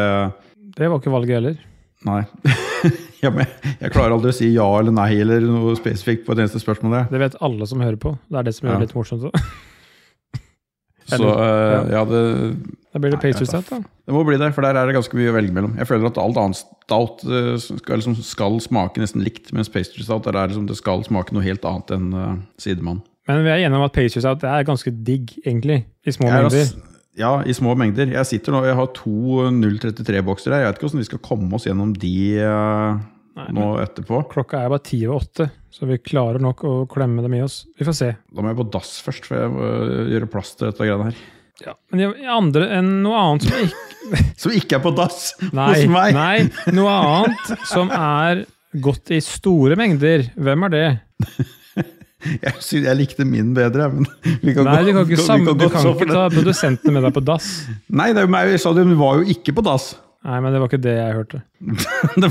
[0.80, 1.59] Det var ikke valget heller.
[2.03, 2.22] Nei.
[3.24, 6.59] ja, jeg klarer aldri å si ja eller nei eller noe spesifikt på et eneste
[6.59, 7.05] spørsmål.
[7.14, 8.18] Det vet alle som hører på.
[8.28, 8.80] Det er det som gjør Ja.
[8.82, 9.38] det litt morsomt.
[11.09, 11.19] Så.
[11.19, 12.21] uh, ja, det,
[12.93, 13.79] Da blir det Pacers stout, da.
[13.83, 15.73] det må bli det, for der er det ganske mye å velge mellom.
[15.79, 20.05] Jeg føler at alt annet stout eh, skal, liksom, skal smake nesten likt, mens Pacers
[20.05, 22.31] stout der er liksom, det skal smake noe helt annet enn uh,
[22.61, 23.01] sidemann.
[23.29, 25.83] Men vi er enige om at Pacers stout er ganske digg, egentlig.
[26.05, 26.91] I små Jeg er mengder.
[27.17, 28.09] Ja, i små mengder.
[28.09, 30.63] Jeg sitter nå, jeg har to 033-bokser her.
[30.63, 33.03] Jeg vet ikke hvordan vi skal komme oss gjennom de eh,
[33.34, 34.19] Nei, nå etterpå.
[34.29, 37.63] Klokka er bare ti over åtte, så vi klarer nok å klemme dem i oss.
[37.79, 38.09] Vi får se.
[38.29, 41.09] Da må jeg på dass først, for jeg må eh, gjøre plass til dette greiene
[41.09, 41.23] her.
[41.63, 41.73] Ja.
[41.93, 43.81] Men andre enn noe annet som ikke
[44.41, 46.15] Som ikke er på dass hos meg!
[46.17, 48.43] nei, noe annet som er
[48.84, 50.27] godt i store mengder.
[50.38, 50.88] Hvem er det?
[52.23, 54.05] Jeg, synes, jeg likte min bedre, men
[54.39, 57.15] vi kan Nei, du kan ikke, vi kan du kan ikke ta produsentene med deg
[57.17, 57.49] på dass.
[57.91, 59.89] Nei, det jeg sa det, hun var jo ikke på dass.
[60.24, 61.41] Nei, men det var ikke det jeg hørte.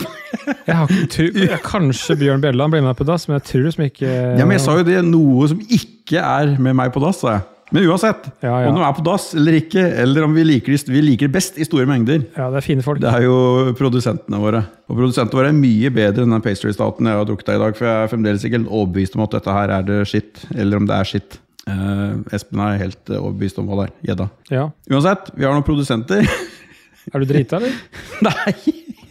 [0.67, 3.83] Jeg har ikke tru, kanskje Bjørn Bjelland blir med på dass, men jeg tror som
[3.85, 7.21] ikke Ja, men jeg sa jo det, noe som ikke er med meg på dass,
[7.23, 7.43] sa jeg.
[7.73, 8.69] Men uansett, Ja, ja.
[8.69, 11.57] om de er på dass eller ikke, eller om vi liker, det- vi liker best
[11.61, 13.01] i store mengder, Ja, det er fine folk.
[13.01, 14.65] det er jo produsentene våre.
[14.89, 17.77] Og produsentene våre er mye bedre enn den pastry-staten jeg har drukket av i dag,
[17.77, 20.77] for jeg er fremdeles ikke helt overbevist om at dette her er det shit, eller
[20.77, 21.39] om det er shit.
[21.69, 23.95] Eh, Espen er helt eh, overbevist om hva det er.
[24.11, 24.31] Gjedda.
[24.51, 24.71] Ja.
[24.91, 26.25] Uansett, vi har noen produsenter.
[27.11, 27.75] Er du drita, eller?
[28.29, 28.55] Nei!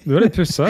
[0.06, 0.70] Du er litt pussa.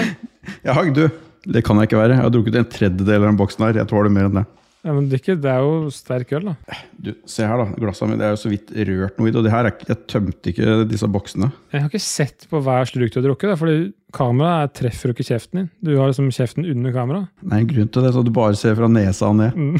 [0.66, 1.06] Ja, du,
[1.46, 2.16] det kan jeg ikke være.
[2.18, 3.78] Jeg har drukket en tredjedel av den boksen her.
[3.84, 4.48] Jeg tåler mer enn det.
[4.82, 6.78] Ja, men det, er ikke, det er jo sterk øl, da.
[6.98, 7.68] Du, se her, da.
[7.78, 9.38] Glasset Det er jo så vidt rørt noe i det.
[9.38, 11.52] Og det her er, ikke- jeg tømte ikke disse boksene.
[11.70, 13.78] Jeg har ikke sett på hver slurk du har drukket, da, fordi
[14.18, 15.70] kameraet treffer jo ikke kjeften din.
[15.86, 17.22] Du har liksom kjeften under kamera.
[17.46, 19.54] Nei, en grunn til det, så du bare ser fra nesa og ned.
[19.54, 19.78] Mm.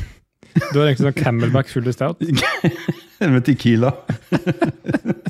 [0.70, 2.22] Du har egentlig sånn camelback full stout.
[3.22, 3.96] Med tequila.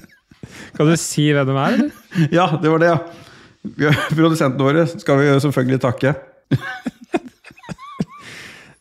[0.82, 1.92] Kan du si hvem de er, eller?
[2.40, 3.92] Ja, det var det, ja.
[4.10, 6.16] Produsentene våre skal vi selvfølgelig takke.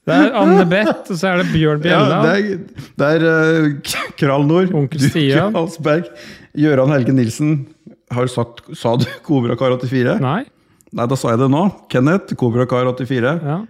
[0.09, 2.63] Det er Anne Beth, og så er det Bjørn Ja, det er,
[2.99, 5.53] det er uh, Krall Nord, Onkel Stian.
[5.55, 6.09] Halsberg,
[6.57, 7.53] Gøran Helge Nilsen.
[8.11, 10.17] Har du sagt, sa du Kobrakar 84?
[10.25, 10.41] Nei?
[10.97, 11.61] Nei, da sa jeg det nå.
[11.93, 13.37] Kenneth, Kobrakar 84.
[13.45, 13.61] Ja,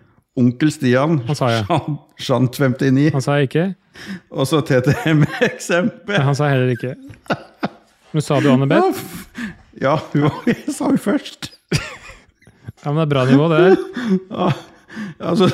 [0.40, 1.66] Onkel Stian, han sa jeg.
[1.68, 3.10] Shan- Shant 59.
[3.18, 3.66] Han sa jeg ikke.
[4.32, 6.22] Og så TTM-eksempel.
[6.24, 6.94] Han sa heller ikke.
[8.12, 8.66] Men sa du Anne
[9.80, 11.52] Ja, ja jeg sa jo først.
[12.80, 13.76] Ja, men det er bra nivå, det.
[14.30, 14.52] Ja,
[15.20, 15.50] altså,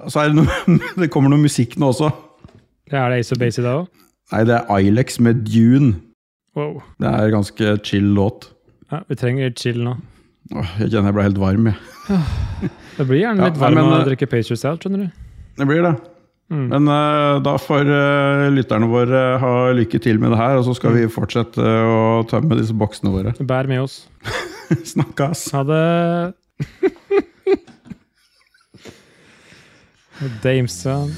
[0.00, 2.08] altså det, noe, det kommer noe musikk nå også.
[2.90, 3.90] Ja, er det Ace of Base i dag òg?
[4.32, 5.98] Nei, det er Ilex med Dune.
[6.56, 6.80] Wow.
[7.02, 8.48] Det er ganske chill låt.
[8.90, 9.98] Ja, vi trenger chill nå.
[10.50, 12.22] Åh, jeg kjenner jeg ble helt varm, jeg.
[12.96, 15.28] Det blir gjerne litt Ja, varm men, av å eh, drikke Pacer Stout, skjønner du.
[15.60, 15.92] Det blir det.
[16.50, 16.66] Mm.
[16.72, 20.74] Men uh, da får uh, lytterne våre ha lykke til med det her, og så
[20.74, 23.30] skal vi fortsette å tømme disse boksene våre.
[23.38, 24.02] Bær med oss.
[24.92, 25.46] Snakkes!
[25.54, 26.34] Ha det.
[30.44, 31.14] Dameson.